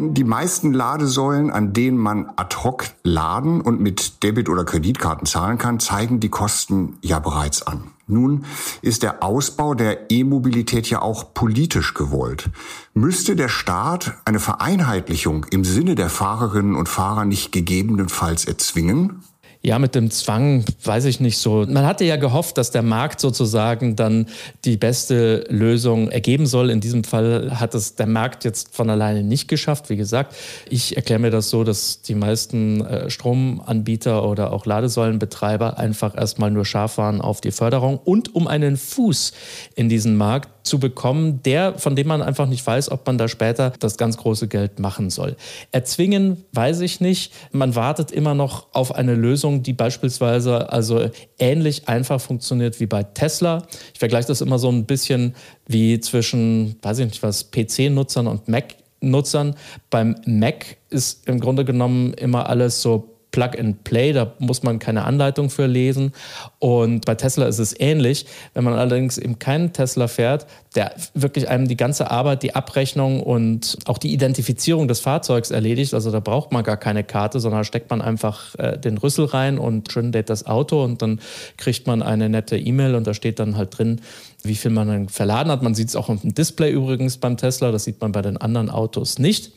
Die 0.01 0.23
meisten 0.23 0.73
Ladesäulen, 0.73 1.51
an 1.51 1.73
denen 1.73 1.99
man 1.99 2.31
ad 2.37 2.55
hoc 2.63 2.85
laden 3.03 3.61
und 3.61 3.81
mit 3.81 4.23
Debit- 4.23 4.49
oder 4.49 4.65
Kreditkarten 4.65 5.27
zahlen 5.27 5.59
kann, 5.59 5.81
zeigen 5.81 6.21
die 6.21 6.29
Kosten 6.29 6.99
ja 7.03 7.19
bereits 7.19 7.63
an. 7.67 7.83
Nun 8.07 8.45
ist 8.81 9.03
der 9.03 9.25
Ausbau 9.25 9.75
der 9.75 10.13
E-Mobilität 10.13 10.89
ja 10.89 11.03
auch 11.03 11.35
politisch 11.35 11.95
gewollt. 11.95 12.49
Müsste 12.95 13.35
der 13.35 13.49
Staat 13.49 14.15
eine 14.25 14.39
Vereinheitlichung 14.39 15.47
im 15.51 15.65
Sinne 15.65 15.97
der 15.97 16.11
Fahrerinnen 16.11 16.77
und 16.77 16.89
Fahrer 16.89 17.25
nicht 17.25 17.51
gegebenenfalls 17.51 18.45
erzwingen? 18.45 19.25
Ja, 19.61 19.81
mit 19.81 19.97
dem 19.97 20.11
Zwang 20.13 20.65
weiß 20.85 21.05
ich 21.07 21.19
nicht 21.19 21.39
so. 21.39 21.67
Man 21.69 21.85
hatte 21.85 22.05
ja 22.05 22.15
gehofft, 22.15 22.59
dass 22.59 22.71
der 22.71 22.83
Markt 22.83 23.19
sozusagen 23.19 23.97
dann 23.97 24.27
die 24.65 24.77
beste 24.77 25.45
Lösung 25.49 26.11
ergeben 26.11 26.47
soll. 26.47 26.71
In 26.71 26.81
diesem 26.81 27.03
Fall 27.03 27.59
hat 27.59 27.75
es 27.75 27.97
der 27.97 28.07
Markt 28.07 28.45
jetzt 28.45 28.75
von 28.75 28.89
alleine 28.89 29.25
nicht 29.25 29.49
geschafft. 29.49 29.91
Wie 29.91 29.97
gesagt, 29.97 30.37
ich 30.71 30.97
erkläre 30.97 31.19
mir 31.19 31.31
das 31.31 31.51
so, 31.51 31.65
dass 31.65 32.03
die 32.03 32.15
meisten 32.15 32.83
äh, 32.83 33.11
Stromanbieter 33.11 34.25
oder 34.25 34.53
auch 34.53 34.65
Ladesäulenbetreiber 34.65 35.77
einfach 35.77 36.17
erstmal 36.17 36.53
nur 36.53 36.65
scharf 36.65 36.97
waren 36.97 37.21
auf 37.21 37.41
die 37.41 37.51
Förderung 37.51 37.99
und 37.99 38.37
um 38.37 38.47
einen 38.47 38.77
Fuß 38.77 39.33
in 39.75 39.89
diesen 39.89 40.17
Markt 40.17 40.51
zu 40.69 40.79
bekommen, 40.79 41.43
der, 41.43 41.79
von 41.79 41.97
dem 41.97 42.07
man 42.07 42.23
einfach 42.23 42.47
nicht 42.47 42.67
weiß, 42.67 42.91
ob 42.91 43.07
man 43.07 43.19
da 43.19 43.29
später 43.29 43.73
das 43.79 43.97
ganz 43.97 44.17
große 44.17 44.49
Geld 44.49 44.79
machen 44.79 45.11
soll. 45.11 45.37
Erzwingen, 45.73 46.45
weiß 46.53 46.81
ich 46.81 47.01
nicht. 47.01 47.33
Man 47.53 47.75
wartet 47.75 48.11
immer 48.11 48.35
noch 48.35 48.67
auf 48.73 48.95
eine 48.95 49.15
Lösung, 49.15 49.63
die 49.63 49.73
beispielsweise 49.73 50.73
also 50.73 51.11
ähnlich 51.39 51.89
einfach 51.89 52.21
funktioniert 52.21 52.79
wie 52.81 52.87
bei 52.87 53.03
Tesla. 53.03 53.67
Ich 53.93 53.99
vergleiche 53.99 54.29
das 54.29 54.41
immer 54.41 54.59
so 54.59 54.69
ein 54.71 54.87
bisschen 54.87 55.35
wie 55.67 56.01
zwischen, 56.01 56.77
weiß 56.83 57.01
ich 57.01 57.07
nicht 57.07 57.23
was, 57.23 57.51
PC-Nutzern 57.51 58.27
und 58.27 58.49
Mac-Nutzern. 58.49 59.57
Beim 59.91 60.17
Mac 60.27 60.77
ist 60.91 61.27
im 61.29 61.41
Grunde 61.41 61.65
genommen 61.65 62.13
immer 62.15 62.49
alles 62.49 62.83
so 62.83 63.18
Plug 63.39 63.57
and 63.57 63.85
Play, 63.85 64.13
da 64.13 64.33
muss 64.41 64.65
man 64.65 64.81
keine 64.81 65.05
Anleitung 65.05 65.49
für 65.49 65.67
lesen. 65.67 66.11
Und 66.59 67.05
bei 67.05 67.15
Tesla 67.15 67.47
ist 67.47 67.61
es 67.61 67.73
ähnlich. 67.79 68.27
Wenn 68.53 68.65
man 68.65 68.75
allerdings 68.75 69.17
eben 69.17 69.39
keinen 69.39 69.73
Tesla 69.73 70.09
fährt, 70.09 70.49
der 70.75 70.93
wirklich 71.15 71.49
einem 71.49 71.69
die 71.69 71.77
ganze 71.77 72.11
Arbeit, 72.11 72.43
die 72.43 72.57
Abrechnung 72.57 73.23
und 73.23 73.79
auch 73.87 73.99
die 73.99 74.13
Identifizierung 74.13 74.89
des 74.89 74.99
Fahrzeugs 74.99 75.53
erledigt, 75.53 75.95
also 75.95 76.11
da 76.11 76.19
braucht 76.19 76.51
man 76.51 76.65
gar 76.65 76.77
keine 76.77 77.05
Karte, 77.05 77.39
sondern 77.39 77.63
steckt 77.63 77.91
man 77.91 78.03
einfach 78.03 78.57
äh, 78.57 78.77
den 78.77 78.99
Rüssel 78.99 79.27
rein 79.27 79.59
und 79.59 79.93
schön 79.93 80.11
das 80.11 80.47
Auto 80.47 80.83
und 80.83 81.01
dann 81.01 81.21
kriegt 81.59 81.87
man 81.87 82.03
eine 82.03 82.29
nette 82.29 82.59
E-Mail 82.59 82.97
und 82.97 83.07
da 83.07 83.15
steht 83.15 83.39
dann 83.39 83.57
halt 83.57 83.79
drin, 83.79 84.01
wie 84.43 84.57
viel 84.57 84.73
man 84.73 84.89
dann 84.89 85.09
verladen 85.09 85.53
hat. 85.53 85.63
Man 85.63 85.77
sieht 85.77 85.89
es 85.89 85.97
auch 85.97 86.09
auf 86.09 86.23
dem 86.23 86.35
Display 86.35 86.73
übrigens 86.73 87.19
beim 87.19 87.37
Tesla, 87.37 87.71
das 87.71 87.85
sieht 87.85 88.01
man 88.01 88.11
bei 88.11 88.23
den 88.23 88.37
anderen 88.37 88.69
Autos 88.69 89.21
nicht. 89.21 89.53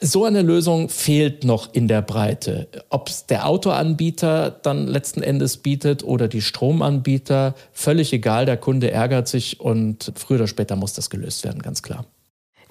So 0.00 0.24
eine 0.24 0.42
Lösung 0.42 0.88
fehlt 0.88 1.44
noch 1.44 1.72
in 1.72 1.88
der 1.88 2.02
Breite. 2.02 2.68
Ob 2.90 3.08
es 3.08 3.26
der 3.26 3.46
Autoanbieter 3.46 4.50
dann 4.50 4.86
letzten 4.86 5.22
Endes 5.22 5.56
bietet 5.56 6.04
oder 6.04 6.28
die 6.28 6.42
Stromanbieter, 6.42 7.54
völlig 7.72 8.12
egal, 8.12 8.46
der 8.46 8.56
Kunde 8.56 8.90
ärgert 8.90 9.28
sich 9.28 9.60
und 9.60 10.12
früher 10.14 10.36
oder 10.38 10.46
später 10.46 10.76
muss 10.76 10.92
das 10.92 11.08
gelöst 11.08 11.44
werden, 11.44 11.62
ganz 11.62 11.82
klar. 11.82 12.04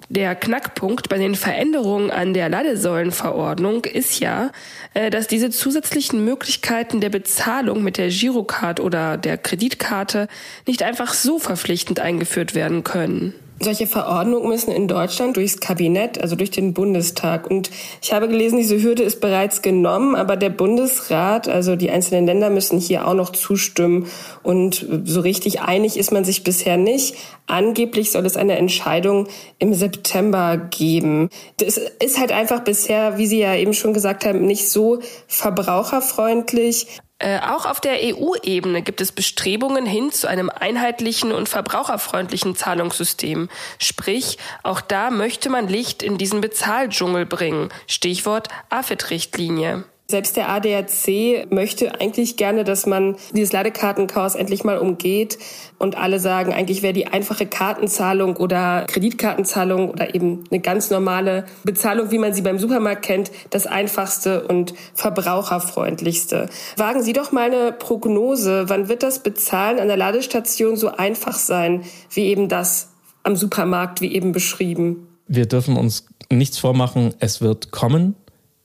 Der 0.08 0.36
Knackpunkt 0.36 1.08
bei 1.08 1.18
den 1.18 1.34
Veränderungen 1.34 2.12
an 2.12 2.32
der 2.32 2.48
Ladesäulenverordnung 2.48 3.84
ist 3.84 4.20
ja, 4.20 4.52
äh, 4.94 5.10
dass 5.10 5.26
diese 5.26 5.50
zusätzlichen 5.50 6.24
Möglichkeiten 6.24 7.00
der 7.00 7.10
Bezahlung 7.10 7.82
mit 7.82 7.96
der 7.98 8.10
Girocard 8.10 8.78
oder 8.78 9.16
der 9.16 9.36
Kreditkarte 9.36 10.28
nicht 10.66 10.84
einfach 10.84 11.12
so 11.12 11.40
verpflichtend 11.40 11.98
eingeführt 11.98 12.54
werden 12.54 12.84
können. 12.84 13.34
Solche 13.58 13.86
Verordnungen 13.86 14.48
müssen 14.48 14.70
in 14.70 14.86
Deutschland 14.86 15.36
durchs 15.36 15.60
Kabinett, 15.60 16.20
also 16.20 16.36
durch 16.36 16.50
den 16.50 16.74
Bundestag. 16.74 17.50
Und 17.50 17.70
ich 18.02 18.12
habe 18.12 18.28
gelesen, 18.28 18.58
diese 18.58 18.82
Hürde 18.82 19.02
ist 19.02 19.20
bereits 19.20 19.62
genommen, 19.62 20.14
aber 20.14 20.36
der 20.36 20.50
Bundesrat, 20.50 21.48
also 21.48 21.74
die 21.74 21.90
einzelnen 21.90 22.26
Länder 22.26 22.50
müssen 22.50 22.78
hier 22.78 23.08
auch 23.08 23.14
noch 23.14 23.30
zustimmen. 23.30 24.06
Und 24.42 24.86
so 25.04 25.20
richtig 25.20 25.62
einig 25.62 25.96
ist 25.96 26.12
man 26.12 26.24
sich 26.24 26.44
bisher 26.44 26.76
nicht. 26.76 27.16
Angeblich 27.46 28.12
soll 28.12 28.26
es 28.26 28.36
eine 28.36 28.58
Entscheidung 28.58 29.26
im 29.58 29.72
September 29.72 30.58
geben. 30.58 31.30
Das 31.56 31.78
ist 31.78 32.20
halt 32.20 32.32
einfach 32.32 32.60
bisher, 32.60 33.16
wie 33.16 33.26
Sie 33.26 33.38
ja 33.38 33.54
eben 33.54 33.72
schon 33.72 33.94
gesagt 33.94 34.26
haben, 34.26 34.44
nicht 34.44 34.68
so 34.68 35.00
verbraucherfreundlich. 35.28 36.88
Äh, 37.18 37.38
auch 37.40 37.64
auf 37.64 37.80
der 37.80 37.98
EU-Ebene 38.02 38.82
gibt 38.82 39.00
es 39.00 39.10
Bestrebungen 39.10 39.86
hin 39.86 40.12
zu 40.12 40.28
einem 40.28 40.50
einheitlichen 40.50 41.32
und 41.32 41.48
verbraucherfreundlichen 41.48 42.56
Zahlungssystem. 42.56 43.48
Sprich, 43.78 44.36
auch 44.62 44.82
da 44.82 45.10
möchte 45.10 45.48
man 45.48 45.66
Licht 45.66 46.02
in 46.02 46.18
diesen 46.18 46.42
Bezahldschungel 46.42 47.24
bringen. 47.24 47.70
Stichwort 47.86 48.48
AFIT-Richtlinie. 48.68 49.84
Selbst 50.08 50.36
der 50.36 50.48
ADAC 50.48 51.50
möchte 51.50 52.00
eigentlich 52.00 52.36
gerne, 52.36 52.62
dass 52.62 52.86
man 52.86 53.16
dieses 53.32 53.52
Ladekartenchaos 53.52 54.36
endlich 54.36 54.62
mal 54.62 54.78
umgeht 54.78 55.36
und 55.78 55.98
alle 55.98 56.20
sagen, 56.20 56.52
eigentlich 56.52 56.82
wäre 56.82 56.92
die 56.92 57.08
einfache 57.08 57.44
Kartenzahlung 57.44 58.36
oder 58.36 58.84
Kreditkartenzahlung 58.86 59.90
oder 59.90 60.14
eben 60.14 60.44
eine 60.48 60.60
ganz 60.60 60.90
normale 60.90 61.44
Bezahlung, 61.64 62.12
wie 62.12 62.18
man 62.18 62.32
sie 62.32 62.42
beim 62.42 62.60
Supermarkt 62.60 63.04
kennt, 63.04 63.32
das 63.50 63.66
einfachste 63.66 64.46
und 64.46 64.74
verbraucherfreundlichste. 64.94 66.48
Wagen 66.76 67.02
Sie 67.02 67.12
doch 67.12 67.32
mal 67.32 67.50
eine 67.50 67.72
Prognose. 67.72 68.68
Wann 68.68 68.88
wird 68.88 69.02
das 69.02 69.24
Bezahlen 69.24 69.80
an 69.80 69.88
der 69.88 69.96
Ladestation 69.96 70.76
so 70.76 70.88
einfach 70.88 71.36
sein, 71.36 71.82
wie 72.10 72.26
eben 72.26 72.48
das 72.48 72.90
am 73.24 73.34
Supermarkt, 73.34 74.00
wie 74.00 74.14
eben 74.14 74.30
beschrieben? 74.30 75.08
Wir 75.26 75.46
dürfen 75.46 75.76
uns 75.76 76.06
nichts 76.30 76.58
vormachen. 76.58 77.12
Es 77.18 77.40
wird 77.40 77.72
kommen 77.72 78.14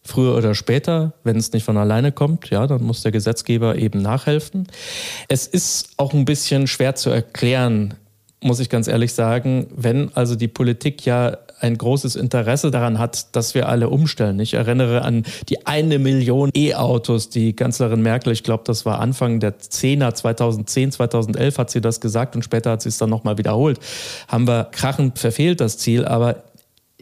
früher 0.04 0.36
oder 0.36 0.56
später, 0.56 1.14
wenn 1.24 1.38
es 1.38 1.54
nicht 1.54 1.64
von 1.64 1.78
alleine 1.78 2.12
kommt, 2.12 2.50
ja, 2.50 2.68
dann 2.68 2.84
muss 2.84 3.04
der 3.04 3.12
Gesetzgeber 3.12 3.76
eben 3.76 4.02
nachhelfen. 4.02 4.68
Es 5.28 5.48
ist 5.48 5.92
auch 5.98 6.14
ein 6.14 6.26
bisschen 6.26 6.68
schwer 6.68 6.96
zu 6.96 7.10
erklären, 7.10 7.96
muss 8.44 8.60
ich 8.60 8.70
ganz 8.70 8.88
ehrlich 8.88 9.14
sagen, 9.14 9.68
wenn 9.76 10.12
also 10.16 10.36
die 10.36 10.48
Politik 10.48 11.06
ja 11.06 11.38
ein 11.60 11.78
großes 11.78 12.16
Interesse 12.16 12.72
daran 12.72 12.98
hat, 12.98 13.36
dass 13.36 13.54
wir 13.54 13.70
alle 13.70 13.90
umstellen. 13.90 14.40
Ich 14.40 14.56
erinnere 14.56 15.04
an 15.04 15.24
die 15.48 15.68
eine 15.68 16.00
Million 16.00 16.50
E-Autos, 16.56 17.30
die 17.30 17.54
Kanzlerin 17.54 18.02
Merkel, 18.02 18.34
ich 18.34 18.42
glaube, 18.42 18.64
das 18.66 18.84
war 18.84 19.00
Anfang 19.00 19.40
der 19.40 19.60
10er, 19.60 20.16
2010, 20.16 20.94
2011 20.94 21.58
hat 21.60 21.70
sie 21.70 21.82
das 21.82 22.02
gesagt 22.02 22.36
und 22.36 22.44
später 22.44 22.72
hat 22.72 22.82
sie 22.82 22.90
es 22.90 22.98
dann 22.98 23.12
nochmal 23.12 23.38
wiederholt. 23.38 23.80
Haben 24.28 24.48
wir 24.48 24.70
krachend 24.72 25.20
verfehlt, 25.20 25.62
das 25.62 25.78
Ziel, 25.78 26.06
aber 26.06 26.44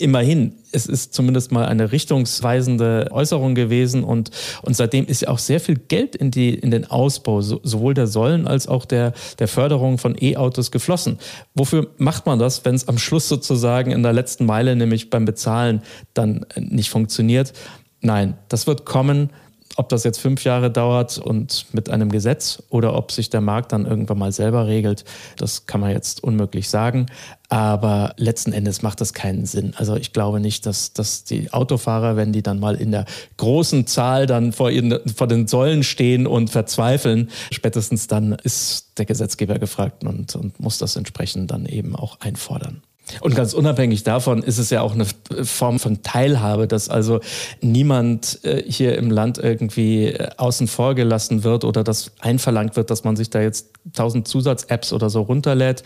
immerhin, 0.02 0.56
es 0.72 0.86
ist 0.86 1.14
zumindest 1.14 1.52
mal 1.52 1.66
eine 1.66 1.92
richtungsweisende 1.92 3.08
Äußerung 3.12 3.56
gewesen 3.56 4.04
und, 4.04 4.32
und 4.62 4.76
seitdem 4.76 5.06
ist 5.06 5.22
ja 5.22 5.30
auch 5.30 5.40
sehr 5.40 5.60
viel 5.60 5.76
Geld 5.76 6.16
in, 6.16 6.32
die, 6.32 6.54
in 6.54 6.72
den 6.72 6.90
Ausbau 6.90 7.42
so, 7.42 7.60
sowohl 7.64 7.94
der 7.94 8.08
Säulen 8.08 8.48
als 8.48 8.68
auch 8.68 8.86
der, 8.86 9.14
der 9.40 9.48
Förderung 9.48 9.98
von 9.98 10.16
E-Autos 10.20 10.72
geflossen. 10.72 11.18
Wofür 11.56 11.90
macht 11.98 12.26
man 12.26 12.40
das, 12.40 12.66
wenn 12.66 12.76
es 12.76 12.88
am 12.88 12.98
Schluss 12.98 13.28
sozusagen 13.28 13.92
in 13.92 14.04
der 14.04 14.14
letzten 14.14 14.46
Meile, 14.46 14.76
nämlich 14.76 15.10
beim 15.10 15.26
Bezahlen, 15.26 15.82
dann 16.14 16.46
nicht 16.56 16.90
funktioniert? 16.90 17.54
Nein, 18.02 18.36
das 18.48 18.68
wird 18.68 18.86
kommen. 18.86 19.30
Ob 19.76 19.90
das 19.90 20.04
jetzt 20.04 20.20
fünf 20.20 20.44
Jahre 20.44 20.72
dauert 20.72 21.18
und 21.18 21.68
mit 21.74 21.90
einem 21.90 22.10
Gesetz 22.10 22.64
oder 22.70 22.96
ob 22.96 23.12
sich 23.12 23.30
der 23.30 23.42
Markt 23.42 23.72
dann 23.72 23.86
irgendwann 23.86 24.18
mal 24.18 24.32
selber 24.32 24.68
regelt, 24.68 25.06
das 25.38 25.68
kann 25.68 25.80
man 25.80 25.92
jetzt 25.92 26.24
unmöglich 26.24 26.70
sagen. 26.70 27.06
Aber 27.50 28.14
letzten 28.18 28.52
Endes 28.52 28.82
macht 28.82 29.00
das 29.02 29.14
keinen 29.14 29.46
Sinn. 29.46 29.74
Also 29.76 29.96
ich 29.96 30.12
glaube 30.12 30.40
nicht, 30.40 30.66
dass, 30.66 30.94
dass 30.94 31.24
die 31.24 31.54
Autofahrer, 31.54 32.16
wenn 32.16 32.34
die 32.34 32.44
dann 32.44 32.60
mal 32.60 32.76
in 32.76 32.92
der 32.92 33.06
großen 33.38 33.88
Zahl 33.88 34.26
dann 34.26 34.54
vor, 34.54 34.70
ihren, 34.70 35.00
vor 35.16 35.28
den 35.28 35.48
Säulen 35.48 35.84
stehen 35.84 36.28
und 36.28 36.50
verzweifeln, 36.50 37.30
spätestens 37.52 38.08
dann 38.08 38.34
ist 38.34 39.00
der 39.00 39.06
Gesetzgeber 39.06 39.60
gefragt 39.60 40.04
und, 40.04 40.36
und 40.36 40.60
muss 40.60 40.78
das 40.78 40.96
entsprechend 40.96 41.52
dann 41.52 41.66
eben 41.66 41.96
auch 41.96 42.20
einfordern. 42.20 42.82
Und 43.22 43.36
ganz 43.36 43.54
unabhängig 43.54 44.04
davon 44.04 44.44
ist 44.44 44.58
es 44.58 44.70
ja 44.70 44.82
auch 44.82 44.94
eine 44.94 45.06
Form 45.44 45.80
von 45.80 46.02
Teilhabe, 46.04 46.68
dass 46.68 46.90
also 46.90 47.20
niemand 47.62 48.44
äh, 48.44 48.64
hier 48.66 48.98
im 48.98 49.12
Land 49.12 49.38
irgendwie 49.38 50.08
äh, 50.08 50.30
außen 50.38 50.68
vor 50.68 50.96
gelassen 50.96 51.44
wird 51.44 51.64
oder 51.64 51.84
dass 51.84 52.12
einverlangt 52.20 52.76
wird, 52.76 52.90
dass 52.90 53.04
man 53.04 53.16
sich 53.16 53.30
da 53.30 53.42
jetzt 53.42 53.72
tausend 53.94 54.28
Zusatz-Apps 54.28 54.94
oder 54.94 55.10
so 55.10 55.22
runterlädt. 55.22 55.84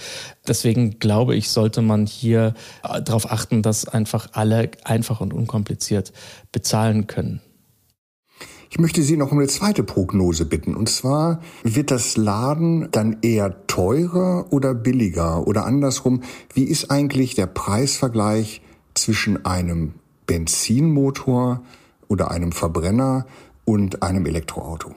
Deswegen 0.48 1.00
glaube 1.00 1.36
ich, 1.36 1.50
sollte 1.50 1.82
man 1.82 2.06
hier 2.06 2.54
äh, 2.84 3.02
darauf 3.02 3.32
achten, 3.32 3.62
dass 3.62 3.88
einfach 3.88 4.28
alle 4.34 4.72
einfach 4.84 5.22
und 5.22 5.34
unkompliziert 5.34 6.12
bezahlen 6.52 7.08
können. 7.08 7.42
Ich 8.74 8.80
möchte 8.80 9.04
Sie 9.04 9.18
noch 9.18 9.32
um 9.32 9.38
eine 9.38 9.48
zweite 9.48 9.84
Prognose 9.84 10.46
bitten. 10.46 10.74
Und 10.74 10.90
zwar, 10.90 11.42
wird 11.62 11.92
das 11.92 12.18
Laden 12.18 12.88
dann 12.90 13.18
eher 13.22 13.68
teurer 13.68 14.48
oder 14.52 14.74
billiger? 14.74 15.46
Oder 15.46 15.68
andersrum, 15.68 16.24
wie 16.56 16.64
ist 16.64 16.90
eigentlich 16.90 17.36
der 17.36 17.46
Preisvergleich 17.46 18.64
zwischen 18.96 19.46
einem 19.46 19.94
Benzinmotor 20.26 21.62
oder 22.08 22.32
einem 22.32 22.52
Verbrenner 22.52 23.28
und 23.64 24.02
einem 24.02 24.26
Elektroauto? 24.26 24.96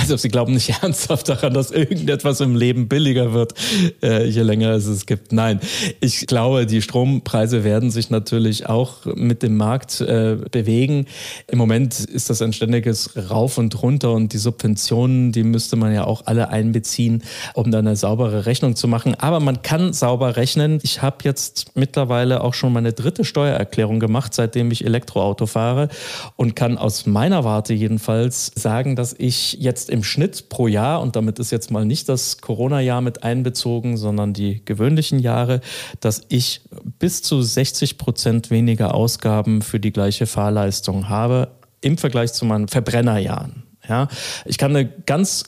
Also 0.00 0.16
Sie 0.16 0.28
glauben 0.28 0.54
nicht 0.54 0.70
ernsthaft 0.82 1.28
daran, 1.28 1.52
dass 1.52 1.70
irgendetwas 1.70 2.40
im 2.40 2.56
Leben 2.56 2.88
billiger 2.88 3.32
wird, 3.32 3.54
äh, 4.02 4.26
je 4.26 4.42
länger 4.42 4.70
es 4.70 4.86
es 4.86 5.04
gibt. 5.06 5.32
Nein, 5.32 5.60
ich 6.00 6.26
glaube, 6.26 6.66
die 6.66 6.80
Strompreise 6.80 7.64
werden 7.64 7.90
sich 7.90 8.08
natürlich 8.10 8.66
auch 8.66 9.04
mit 9.14 9.42
dem 9.42 9.56
Markt 9.56 10.00
äh, 10.00 10.36
bewegen. 10.50 11.06
Im 11.48 11.58
Moment 11.58 12.00
ist 12.00 12.30
das 12.30 12.40
ein 12.40 12.52
ständiges 12.52 13.10
Rauf 13.30 13.58
und 13.58 13.82
Runter 13.82 14.12
und 14.12 14.32
die 14.32 14.38
Subventionen, 14.38 15.32
die 15.32 15.42
müsste 15.42 15.76
man 15.76 15.92
ja 15.92 16.04
auch 16.04 16.22
alle 16.26 16.48
einbeziehen, 16.48 17.22
um 17.54 17.70
dann 17.70 17.86
eine 17.86 17.96
saubere 17.96 18.46
Rechnung 18.46 18.76
zu 18.76 18.88
machen. 18.88 19.14
Aber 19.16 19.40
man 19.40 19.62
kann 19.62 19.92
sauber 19.92 20.36
rechnen. 20.36 20.80
Ich 20.82 21.02
habe 21.02 21.18
jetzt 21.24 21.72
mittlerweile 21.74 22.42
auch 22.42 22.54
schon 22.54 22.72
meine 22.72 22.92
dritte 22.92 23.24
Steuererklärung 23.24 24.00
gemacht, 24.00 24.34
seitdem 24.34 24.70
ich 24.70 24.84
Elektroauto 24.84 25.46
fahre 25.46 25.88
und 26.36 26.56
kann 26.56 26.78
aus 26.78 27.06
meiner 27.06 27.44
Warte 27.44 27.74
jedenfalls 27.74 28.52
sagen, 28.54 28.96
dass 28.96 29.14
ich 29.18 29.54
jetzt 29.54 29.80
jetzt 29.80 29.89
im 29.90 30.02
Schnitt 30.04 30.48
pro 30.48 30.68
Jahr, 30.68 31.00
und 31.00 31.16
damit 31.16 31.38
ist 31.38 31.50
jetzt 31.50 31.70
mal 31.70 31.84
nicht 31.84 32.08
das 32.08 32.38
Corona-Jahr 32.38 33.00
mit 33.00 33.22
einbezogen, 33.22 33.96
sondern 33.96 34.32
die 34.32 34.64
gewöhnlichen 34.64 35.18
Jahre, 35.18 35.60
dass 36.00 36.22
ich 36.28 36.62
bis 36.98 37.22
zu 37.22 37.42
60 37.42 37.98
Prozent 37.98 38.50
weniger 38.50 38.94
Ausgaben 38.94 39.62
für 39.62 39.80
die 39.80 39.92
gleiche 39.92 40.26
Fahrleistung 40.26 41.08
habe 41.08 41.48
im 41.80 41.98
Vergleich 41.98 42.32
zu 42.32 42.44
meinen 42.44 42.68
Verbrennerjahren. 42.68 43.64
Ja, 43.88 44.08
ich 44.44 44.58
kann 44.58 44.76
eine 44.76 44.88
ganz 44.88 45.44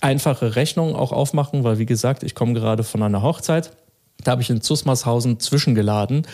einfache 0.00 0.56
Rechnung 0.56 0.96
auch 0.96 1.12
aufmachen, 1.12 1.64
weil 1.64 1.78
wie 1.78 1.86
gesagt, 1.86 2.22
ich 2.22 2.34
komme 2.34 2.54
gerade 2.54 2.82
von 2.82 3.02
einer 3.02 3.22
Hochzeit 3.22 3.70
Da 4.24 4.32
habe 4.32 4.42
ich 4.42 4.50
in 4.50 4.60
Zusmarshausen 4.60 5.38
zwischengeladen. 5.38 6.26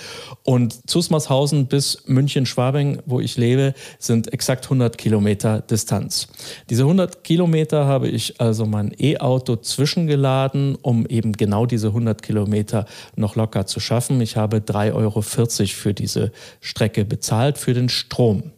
Und 0.43 0.89
Zusmarshausen 0.89 1.67
bis 1.67 2.05
München-Schwabing, 2.07 3.03
wo 3.05 3.21
ich 3.21 3.37
lebe, 3.37 3.75
sind 3.99 4.33
exakt 4.33 4.65
100 4.65 4.97
Kilometer 4.97 5.61
Distanz. 5.61 6.29
Diese 6.71 6.85
100 6.85 7.23
Kilometer 7.25 7.87
habe 7.87 8.09
ich 8.09 8.41
also 8.41 8.65
mein 8.65 8.93
E-Auto 8.99 9.57
zwischengeladen, 9.57 10.77
um 10.77 11.07
eben 11.07 11.33
genau 11.33 11.67
diese 11.67 11.89
100 11.89 12.23
Kilometer 12.23 12.87
noch 13.17 13.37
locker 13.37 13.67
zu 13.67 13.81
schaffen. 13.81 14.21
Ich 14.21 14.37
habe 14.37 14.59
3,40 14.59 14.95
Euro 14.95 15.23
für 15.23 15.95
diese 15.95 16.33
Strecke 16.61 17.05
bezahlt, 17.05 17.59
für 17.59 17.75
den 17.75 17.89
Strom. 17.89 18.53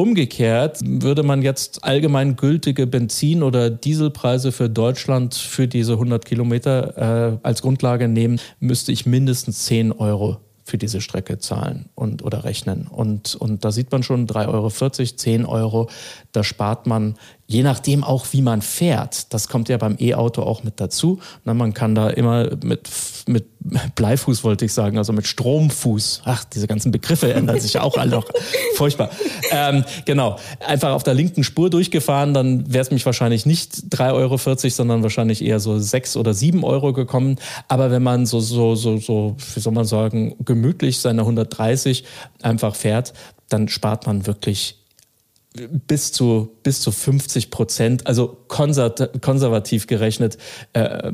Umgekehrt 0.00 0.80
würde 0.82 1.22
man 1.22 1.42
jetzt 1.42 1.84
allgemein 1.84 2.36
gültige 2.36 2.86
Benzin- 2.86 3.42
oder 3.42 3.68
Dieselpreise 3.68 4.50
für 4.50 4.70
Deutschland 4.70 5.34
für 5.34 5.68
diese 5.68 5.92
100 5.92 6.24
Kilometer 6.24 7.34
äh, 7.34 7.38
als 7.42 7.60
Grundlage 7.60 8.08
nehmen, 8.08 8.40
müsste 8.60 8.92
ich 8.92 9.04
mindestens 9.04 9.66
10 9.66 9.92
Euro 9.92 10.38
für 10.64 10.78
diese 10.78 11.02
Strecke 11.02 11.38
zahlen 11.38 11.90
und 11.94 12.24
oder 12.24 12.44
rechnen. 12.44 12.86
Und, 12.86 13.34
und 13.34 13.62
da 13.62 13.72
sieht 13.72 13.92
man 13.92 14.02
schon 14.02 14.26
3,40 14.26 14.48
Euro, 14.48 14.70
10 14.70 15.44
Euro, 15.44 15.90
da 16.32 16.44
spart 16.44 16.86
man 16.86 17.16
je 17.50 17.64
nachdem 17.64 18.04
auch, 18.04 18.26
wie 18.30 18.42
man 18.42 18.62
fährt. 18.62 19.34
Das 19.34 19.48
kommt 19.48 19.68
ja 19.68 19.76
beim 19.76 19.96
E-Auto 19.98 20.44
auch 20.44 20.62
mit 20.62 20.74
dazu. 20.80 21.18
Na, 21.44 21.52
man 21.52 21.74
kann 21.74 21.96
da 21.96 22.08
immer 22.08 22.48
mit, 22.62 22.88
mit 23.26 23.46
Bleifuß, 23.96 24.44
wollte 24.44 24.66
ich 24.66 24.72
sagen, 24.72 24.98
also 24.98 25.12
mit 25.12 25.26
Stromfuß. 25.26 26.22
Ach, 26.26 26.44
diese 26.44 26.68
ganzen 26.68 26.92
Begriffe 26.92 27.34
ändern 27.34 27.58
sich 27.58 27.72
ja 27.72 27.82
auch 27.82 27.98
alle 27.98 28.12
noch. 28.12 28.26
Furchtbar. 28.76 29.10
Ähm, 29.50 29.84
genau. 30.04 30.36
Einfach 30.64 30.92
auf 30.92 31.02
der 31.02 31.14
linken 31.14 31.42
Spur 31.42 31.70
durchgefahren, 31.70 32.34
dann 32.34 32.72
wäre 32.72 32.82
es 32.82 32.92
mich 32.92 33.04
wahrscheinlich 33.04 33.46
nicht 33.46 33.72
3,40 33.90 34.14
Euro, 34.14 34.36
sondern 34.68 35.02
wahrscheinlich 35.02 35.44
eher 35.44 35.58
so 35.58 35.76
6 35.76 36.16
oder 36.18 36.34
7 36.34 36.62
Euro 36.62 36.92
gekommen. 36.92 37.36
Aber 37.66 37.90
wenn 37.90 38.04
man 38.04 38.26
so, 38.26 38.38
so, 38.38 38.76
so, 38.76 38.98
so, 38.98 39.34
wie 39.54 39.60
soll 39.60 39.72
man 39.72 39.86
sagen, 39.86 40.36
gemütlich 40.44 41.00
seine 41.00 41.22
130 41.22 42.04
einfach 42.42 42.76
fährt, 42.76 43.12
dann 43.48 43.66
spart 43.66 44.06
man 44.06 44.28
wirklich 44.28 44.79
bis 45.52 46.12
zu, 46.12 46.56
bis 46.62 46.80
zu 46.80 46.92
50 46.92 47.50
Prozent, 47.50 48.06
also 48.06 48.36
konservativ 48.48 49.86
gerechnet, 49.86 50.38
äh, 50.72 51.10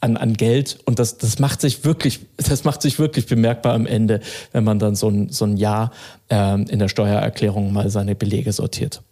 an, 0.00 0.16
an 0.16 0.34
Geld. 0.34 0.78
Und 0.84 0.98
das, 0.98 1.16
das 1.16 1.38
macht 1.38 1.60
sich 1.60 1.84
wirklich, 1.84 2.20
das 2.36 2.64
macht 2.64 2.82
sich 2.82 2.98
wirklich 2.98 3.26
bemerkbar 3.26 3.74
am 3.74 3.86
Ende, 3.86 4.20
wenn 4.52 4.64
man 4.64 4.78
dann 4.78 4.96
so 4.96 5.08
ein, 5.08 5.30
so 5.30 5.44
ein 5.44 5.56
Jahr 5.56 5.92
äh, 6.28 6.60
in 6.62 6.78
der 6.78 6.88
Steuererklärung 6.88 7.72
mal 7.72 7.90
seine 7.90 8.14
Belege 8.14 8.52
sortiert. 8.52 9.02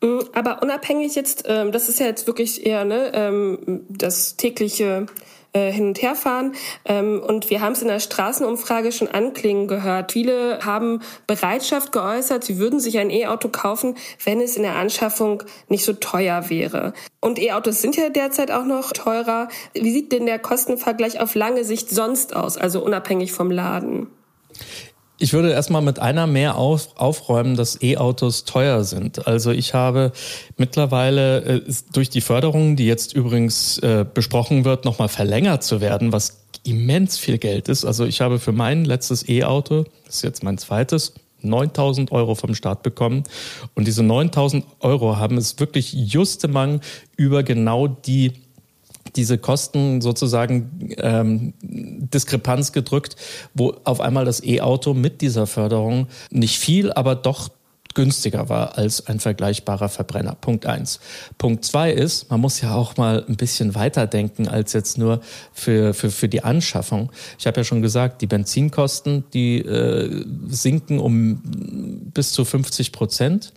Mm, 0.00 0.20
aber 0.32 0.62
unabhängig 0.62 1.14
jetzt, 1.16 1.44
ähm, 1.46 1.72
das 1.72 1.88
ist 1.88 2.00
ja 2.00 2.06
jetzt 2.06 2.26
wirklich 2.26 2.64
eher 2.64 2.84
ne, 2.84 3.10
ähm, 3.14 3.82
das 3.88 4.36
tägliche 4.36 5.06
äh, 5.54 5.72
hin 5.72 5.86
und 5.86 6.02
her 6.02 6.14
fahren. 6.14 6.54
Ähm, 6.84 7.22
und 7.26 7.48
wir 7.48 7.60
haben 7.60 7.72
es 7.72 7.82
in 7.82 7.88
der 7.88 8.00
Straßenumfrage 8.00 8.92
schon 8.92 9.08
anklingen 9.08 9.68
gehört. 9.68 10.12
Viele 10.12 10.58
haben 10.64 11.00
Bereitschaft 11.26 11.92
geäußert, 11.92 12.44
sie 12.44 12.58
würden 12.58 12.80
sich 12.80 12.98
ein 12.98 13.08
E-Auto 13.10 13.48
kaufen, 13.48 13.96
wenn 14.24 14.40
es 14.40 14.56
in 14.56 14.64
der 14.64 14.76
Anschaffung 14.76 15.42
nicht 15.68 15.84
so 15.84 15.92
teuer 15.92 16.50
wäre. 16.50 16.92
Und 17.20 17.38
E-Autos 17.38 17.80
sind 17.80 17.96
ja 17.96 18.08
derzeit 18.10 18.50
auch 18.50 18.64
noch 18.64 18.92
teurer. 18.92 19.48
Wie 19.72 19.92
sieht 19.92 20.12
denn 20.12 20.26
der 20.26 20.38
Kostenvergleich 20.38 21.20
auf 21.20 21.34
lange 21.34 21.64
Sicht 21.64 21.88
sonst 21.88 22.34
aus, 22.36 22.58
also 22.58 22.84
unabhängig 22.84 23.32
vom 23.32 23.50
Laden? 23.50 24.08
Ich 25.18 25.32
würde 25.32 25.52
erstmal 25.52 25.82
mit 25.82 26.00
einer 26.00 26.26
mehr 26.26 26.56
auf, 26.56 26.88
aufräumen, 26.96 27.56
dass 27.56 27.80
E-Autos 27.80 28.44
teuer 28.44 28.82
sind. 28.82 29.28
Also 29.28 29.52
ich 29.52 29.72
habe 29.72 30.12
mittlerweile 30.56 31.42
äh, 31.44 31.72
durch 31.92 32.10
die 32.10 32.20
Förderung, 32.20 32.74
die 32.74 32.86
jetzt 32.86 33.14
übrigens 33.14 33.78
äh, 33.78 34.04
besprochen 34.12 34.64
wird, 34.64 34.84
nochmal 34.84 35.08
verlängert 35.08 35.62
zu 35.62 35.80
werden, 35.80 36.12
was 36.12 36.44
immens 36.64 37.16
viel 37.16 37.38
Geld 37.38 37.68
ist. 37.68 37.84
Also 37.84 38.04
ich 38.04 38.20
habe 38.20 38.40
für 38.40 38.52
mein 38.52 38.84
letztes 38.84 39.28
E-Auto, 39.28 39.84
das 40.04 40.16
ist 40.16 40.22
jetzt 40.22 40.42
mein 40.42 40.58
zweites, 40.58 41.14
9000 41.42 42.10
Euro 42.10 42.34
vom 42.34 42.54
Staat 42.54 42.82
bekommen. 42.82 43.22
Und 43.74 43.86
diese 43.86 44.02
9000 44.02 44.64
Euro 44.80 45.16
haben 45.16 45.36
es 45.36 45.60
wirklich 45.60 45.92
justemang 45.92 46.80
über 47.16 47.42
genau 47.42 47.86
die 47.86 48.32
diese 49.16 49.38
Kosten 49.38 50.00
sozusagen 50.00 50.90
ähm, 50.98 51.54
Diskrepanz 51.62 52.72
gedrückt, 52.72 53.16
wo 53.54 53.74
auf 53.84 54.00
einmal 54.00 54.24
das 54.24 54.42
E-Auto 54.42 54.94
mit 54.94 55.20
dieser 55.20 55.46
Förderung 55.46 56.08
nicht 56.30 56.58
viel, 56.58 56.92
aber 56.92 57.14
doch 57.14 57.50
günstiger 57.94 58.48
war 58.48 58.76
als 58.76 59.06
ein 59.06 59.20
vergleichbarer 59.20 59.88
Verbrenner. 59.88 60.34
Punkt 60.34 60.66
eins. 60.66 61.00
Punkt 61.38 61.64
zwei 61.64 61.92
ist, 61.92 62.30
man 62.30 62.40
muss 62.40 62.60
ja 62.60 62.74
auch 62.74 62.96
mal 62.96 63.24
ein 63.28 63.36
bisschen 63.36 63.74
weiterdenken 63.74 64.48
als 64.48 64.72
jetzt 64.72 64.98
nur 64.98 65.20
für, 65.52 65.94
für, 65.94 66.10
für 66.10 66.28
die 66.28 66.42
Anschaffung. 66.42 67.10
Ich 67.38 67.46
habe 67.46 67.60
ja 67.60 67.64
schon 67.64 67.82
gesagt, 67.82 68.20
die 68.20 68.26
Benzinkosten, 68.26 69.24
die 69.32 69.58
äh, 69.58 70.24
sinken 70.48 70.98
um 70.98 71.40
bis 72.12 72.32
zu 72.32 72.44
50 72.44 72.92
Prozent. 72.92 73.52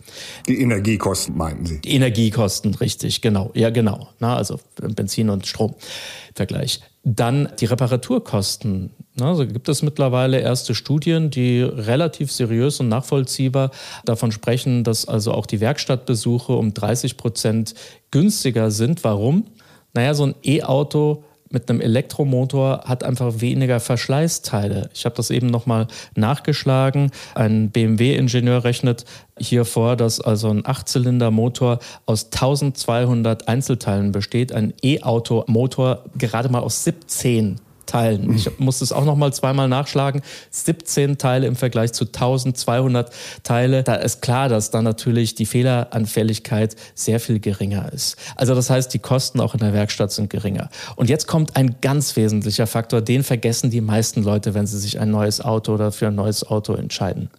Die 0.46 0.60
Energiekosten 0.60 1.36
meinten 1.36 1.66
Sie? 1.66 1.80
Die 1.80 1.94
Energiekosten, 1.94 2.74
richtig, 2.74 3.20
genau. 3.20 3.50
Ja, 3.54 3.70
genau. 3.70 4.08
Na, 4.20 4.36
also 4.36 4.60
Benzin 4.76 5.30
und 5.30 5.46
Stromvergleich. 5.46 6.80
Dann 7.04 7.48
die 7.58 7.66
Reparaturkosten. 7.66 8.90
Also 9.20 9.46
gibt 9.46 9.68
es 9.68 9.82
mittlerweile 9.82 10.40
erste 10.40 10.74
Studien, 10.74 11.30
die 11.30 11.62
relativ 11.62 12.30
seriös 12.32 12.80
und 12.80 12.88
nachvollziehbar 12.88 13.70
davon 14.04 14.32
sprechen, 14.32 14.84
dass 14.84 15.06
also 15.06 15.32
auch 15.32 15.46
die 15.46 15.60
Werkstattbesuche 15.60 16.52
um 16.52 16.74
30 16.74 17.16
Prozent 17.16 17.74
günstiger 18.10 18.70
sind. 18.70 19.04
Warum? 19.04 19.46
Naja, 19.94 20.14
so 20.14 20.26
ein 20.26 20.34
E-Auto 20.44 21.24
mit 21.50 21.70
einem 21.70 21.80
Elektromotor 21.80 22.82
hat 22.84 23.04
einfach 23.04 23.40
weniger 23.40 23.80
Verschleißteile. 23.80 24.90
Ich 24.94 25.04
habe 25.04 25.16
das 25.16 25.30
eben 25.30 25.46
nochmal 25.46 25.86
nachgeschlagen. 26.14 27.10
Ein 27.34 27.70
BMW-Ingenieur 27.70 28.64
rechnet 28.64 29.04
hier 29.38 29.64
vor, 29.64 29.96
dass 29.96 30.20
also 30.20 30.50
ein 30.50 30.66
Achtzylinder-Motor 30.66 31.78
aus 32.06 32.26
1200 32.26 33.48
Einzelteilen 33.48 34.12
besteht, 34.12 34.52
ein 34.52 34.74
E-Auto-Motor 34.82 36.04
gerade 36.16 36.50
mal 36.50 36.60
aus 36.60 36.84
17 36.84 37.60
Teilen. 37.88 38.34
Ich 38.34 38.58
muss 38.58 38.80
es 38.80 38.92
auch 38.92 39.04
noch 39.04 39.16
mal 39.16 39.32
zweimal 39.32 39.68
nachschlagen. 39.68 40.22
17 40.50 41.18
Teile 41.18 41.46
im 41.46 41.56
Vergleich 41.56 41.92
zu 41.92 42.04
1200 42.04 43.10
Teile. 43.42 43.82
Da 43.82 43.94
ist 43.94 44.22
klar, 44.22 44.48
dass 44.48 44.70
da 44.70 44.82
natürlich 44.82 45.34
die 45.34 45.46
Fehleranfälligkeit 45.46 46.76
sehr 46.94 47.18
viel 47.18 47.40
geringer 47.40 47.92
ist. 47.92 48.16
Also 48.36 48.54
das 48.54 48.70
heißt, 48.70 48.92
die 48.94 48.98
Kosten 48.98 49.40
auch 49.40 49.54
in 49.54 49.60
der 49.60 49.72
Werkstatt 49.72 50.12
sind 50.12 50.30
geringer. 50.30 50.68
Und 50.96 51.08
jetzt 51.08 51.26
kommt 51.26 51.56
ein 51.56 51.76
ganz 51.80 52.14
wesentlicher 52.14 52.66
Faktor, 52.66 53.00
den 53.00 53.24
vergessen 53.24 53.70
die 53.70 53.80
meisten 53.80 54.22
Leute, 54.22 54.54
wenn 54.54 54.66
sie 54.66 54.78
sich 54.78 55.00
ein 55.00 55.10
neues 55.10 55.40
Auto 55.40 55.72
oder 55.74 55.90
für 55.90 56.08
ein 56.08 56.14
neues 56.14 56.46
Auto 56.46 56.74
entscheiden. 56.74 57.30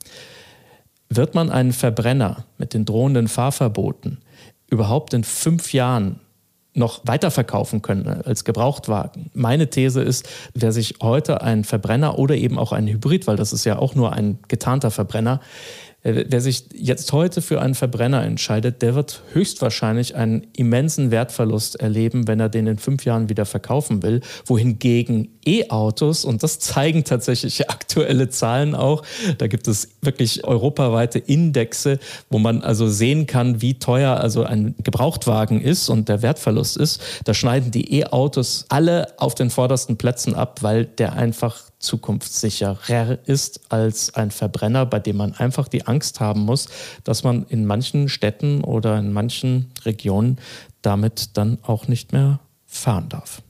Wird 1.09 1.35
man 1.35 1.51
einen 1.51 1.73
Verbrenner 1.73 2.45
mit 2.57 2.73
den 2.73 2.85
drohenden 2.85 3.27
Fahrverboten 3.27 4.19
überhaupt 4.67 5.13
in 5.13 5.23
fünf 5.23 5.73
Jahren 5.73 6.19
noch 6.79 7.01
weiterverkaufen 7.05 7.81
können 7.83 8.07
als 8.07 8.43
Gebrauchtwagen. 8.43 9.29
Meine 9.33 9.69
These 9.69 10.01
ist, 10.01 10.27
wer 10.55 10.71
sich 10.71 10.95
heute 11.01 11.41
einen 11.41 11.63
Verbrenner 11.63 12.17
oder 12.17 12.35
eben 12.35 12.57
auch 12.57 12.71
einen 12.71 12.87
Hybrid, 12.87 13.27
weil 13.27 13.35
das 13.35 13.53
ist 13.53 13.65
ja 13.65 13.77
auch 13.77 13.93
nur 13.93 14.13
ein 14.13 14.39
getarnter 14.47 14.89
Verbrenner, 14.89 15.41
wer 16.03 16.39
sich 16.39 16.65
jetzt 16.73 17.11
heute 17.11 17.41
für 17.41 17.61
einen 17.61 17.75
Verbrenner 17.75 18.23
entscheidet, 18.23 18.81
der 18.81 18.95
wird 18.95 19.21
höchstwahrscheinlich 19.33 20.15
einen 20.15 20.47
immensen 20.55 21.11
Wertverlust 21.11 21.79
erleben, 21.79 22.27
wenn 22.27 22.39
er 22.39 22.47
den 22.47 22.67
in 22.67 22.77
fünf 22.77 23.03
Jahren 23.03 23.27
wieder 23.27 23.45
verkaufen 23.45 24.01
will. 24.01 24.21
Wohingegen 24.45 25.29
E-Autos, 25.45 26.23
und 26.23 26.41
das 26.41 26.59
zeigen 26.59 27.03
tatsächlich 27.03 27.69
aktuelle 27.69 28.29
Zahlen 28.29 28.75
auch, 28.75 29.03
da 29.37 29.47
gibt 29.47 29.67
es 29.67 29.89
wirklich 30.01 30.45
europaweite 30.45 31.19
Indexe, 31.19 31.99
wo 32.29 32.39
man 32.39 32.61
also 32.61 32.87
sehen 32.87 33.27
kann, 33.27 33.61
wie 33.61 33.79
teuer 33.79 34.17
also 34.17 34.43
ein 34.43 34.75
Gebrauchtwagen 34.83 35.59
ist 35.59 35.89
und 35.89 36.07
der 36.07 36.21
Wertverlust 36.21 36.77
ist. 36.77 37.01
Da 37.25 37.33
schneiden 37.33 37.71
die 37.71 37.99
E-Autos 37.99 38.65
alle 38.69 39.07
auf 39.17 39.35
den 39.35 39.49
vordersten 39.49 39.97
Plätzen 39.97 40.33
ab, 40.33 40.59
weil 40.61 40.85
der 40.85 41.13
einfach 41.13 41.68
zukunftssicherer 41.79 43.17
ist 43.25 43.71
als 43.71 44.13
ein 44.15 44.31
Verbrenner, 44.31 44.85
bei 44.85 44.99
dem 44.99 45.17
man 45.17 45.33
einfach 45.33 45.67
die 45.67 45.87
Angst 45.87 46.19
haben 46.19 46.41
muss, 46.41 46.67
dass 47.03 47.23
man 47.23 47.45
in 47.47 47.65
manchen 47.65 48.09
Städten 48.09 48.63
oder 48.63 48.97
in 48.99 49.13
manchen 49.13 49.71
Regionen 49.85 50.37
damit 50.81 51.37
dann 51.37 51.57
auch 51.63 51.87
nicht 51.87 52.13
mehr 52.13 52.39
fahren 52.65 53.09
darf. 53.09 53.41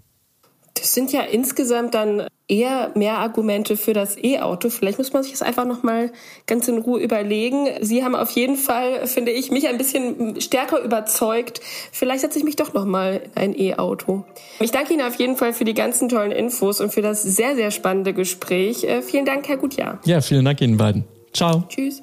Das 0.80 0.94
sind 0.94 1.12
ja 1.12 1.22
insgesamt 1.22 1.94
dann 1.94 2.28
eher 2.48 2.92
mehr 2.96 3.20
Argumente 3.20 3.78
für 3.78 3.94
das 3.94 4.18
E-Auto. 4.18 4.70
Vielleicht 4.70 4.98
muss 4.98 5.14
man 5.14 5.24
sich 5.24 5.34
das 5.34 5.42
einfach 5.42 5.66
noch 5.66 5.84
mal 5.84 6.12
ganz 6.48 6.68
in 6.68 6.80
Ruhe 6.80 7.00
überlegen. 7.00 7.68
Sie 7.82 8.04
haben 8.04 8.16
auf 8.16 8.32
jeden 8.32 8.56
Fall, 8.56 9.06
finde 9.08 9.32
ich, 9.32 9.52
mich 9.52 9.68
ein 9.68 9.78
bisschen 9.78 10.40
stärker 10.42 10.82
überzeugt. 10.82 11.62
Vielleicht 11.92 12.22
setze 12.22 12.40
ich 12.40 12.46
mich 12.46 12.56
doch 12.56 12.74
noch 12.74 12.86
mal 12.86 13.22
in 13.36 13.42
ein 13.42 13.60
E-Auto. 13.60 14.24
Ich 14.60 14.72
danke 14.72 14.94
Ihnen 14.94 15.06
auf 15.06 15.16
jeden 15.16 15.38
Fall 15.38 15.54
für 15.54 15.66
die 15.66 15.76
ganzen 15.76 16.10
tollen 16.10 16.32
Infos 16.32 16.82
und 16.82 16.92
für 16.92 17.02
das 17.02 17.22
sehr, 17.22 17.56
sehr 17.56 17.72
spannende 17.72 18.14
Gespräch. 18.14 18.84
Äh, 18.84 19.02
vielen 19.02 19.26
Dank, 19.26 19.48
Herr 19.48 19.58
Gutjahr. 19.58 20.00
Ja, 20.06 20.22
vielen 20.22 20.46
Dank 20.46 20.62
Ihnen 20.62 20.78
beiden. 20.78 21.06
Ciao. 21.34 21.64
Tschüss. 21.68 22.02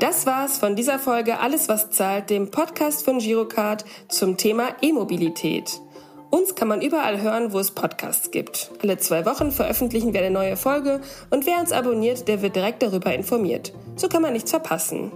Das 0.00 0.26
war's 0.26 0.58
von 0.58 0.76
dieser 0.76 0.98
Folge 1.00 1.40
Alles, 1.40 1.68
was 1.68 1.90
zahlt, 1.90 2.30
dem 2.30 2.50
Podcast 2.50 3.04
von 3.04 3.18
Girocard 3.18 3.84
zum 4.08 4.36
Thema 4.36 4.68
E-Mobilität. 4.80 5.80
Uns 6.30 6.54
kann 6.54 6.68
man 6.68 6.82
überall 6.82 7.22
hören, 7.22 7.52
wo 7.52 7.58
es 7.58 7.70
Podcasts 7.70 8.30
gibt. 8.30 8.70
Alle 8.82 8.98
zwei 8.98 9.24
Wochen 9.24 9.50
veröffentlichen 9.50 10.12
wir 10.12 10.20
eine 10.20 10.30
neue 10.30 10.56
Folge 10.56 11.00
und 11.30 11.46
wer 11.46 11.58
uns 11.58 11.72
abonniert, 11.72 12.28
der 12.28 12.42
wird 12.42 12.54
direkt 12.54 12.82
darüber 12.82 13.14
informiert. 13.14 13.72
So 13.96 14.08
kann 14.08 14.20
man 14.22 14.34
nichts 14.34 14.50
verpassen. 14.50 15.10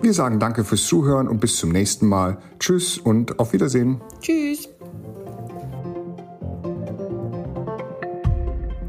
Wir 0.00 0.14
sagen 0.14 0.38
danke 0.38 0.64
fürs 0.64 0.86
Zuhören 0.86 1.28
und 1.28 1.40
bis 1.40 1.56
zum 1.56 1.70
nächsten 1.70 2.06
Mal. 2.06 2.38
Tschüss 2.60 2.98
und 2.98 3.38
auf 3.38 3.52
Wiedersehen. 3.52 4.00
Tschüss. 4.20 4.70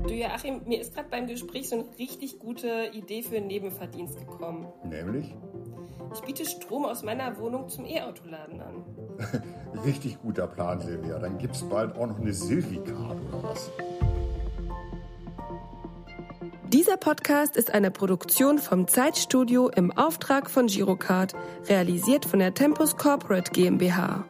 Du 0.04 0.14
Joachim, 0.14 0.62
mir 0.66 0.80
ist 0.80 0.94
gerade 0.94 1.10
beim 1.10 1.28
Gespräch 1.28 1.68
so 1.68 1.76
eine 1.76 1.86
richtig 1.98 2.40
gute 2.40 2.92
Idee 2.94 3.22
für 3.22 3.38
einen 3.38 3.48
Nebenverdienst 3.48 4.18
gekommen. 4.18 4.68
Nämlich? 4.88 5.36
Ich 6.14 6.22
biete 6.22 6.46
Strom 6.46 6.86
aus 6.86 7.04
meiner 7.04 7.38
Wohnung 7.38 7.70
zum 7.70 7.86
E-Autoladen 7.86 8.62
an. 8.62 8.84
Richtig 9.86 10.22
guter 10.22 10.48
Plan, 10.48 10.82
Silvia. 10.82 11.20
Dann 11.20 11.38
gibt's 11.38 11.62
bald 11.64 11.96
auch 11.96 12.08
noch 12.08 12.20
eine 12.20 12.34
Silvi-Card 12.34 13.18
oder 13.28 13.44
was? 13.44 13.70
Dieser 16.68 16.98
Podcast 16.98 17.56
ist 17.58 17.74
eine 17.74 17.90
Produktion 17.90 18.60
vom 18.60 18.88
Zeitstudio 18.88 19.70
im 19.70 19.92
Auftrag 19.92 20.50
von 20.50 20.68
Girocard, 20.68 21.34
realisiert 21.68 22.26
von 22.26 22.40
der 22.40 22.54
Tempus 22.54 22.96
Corporate 22.96 23.52
GmbH. 23.52 24.26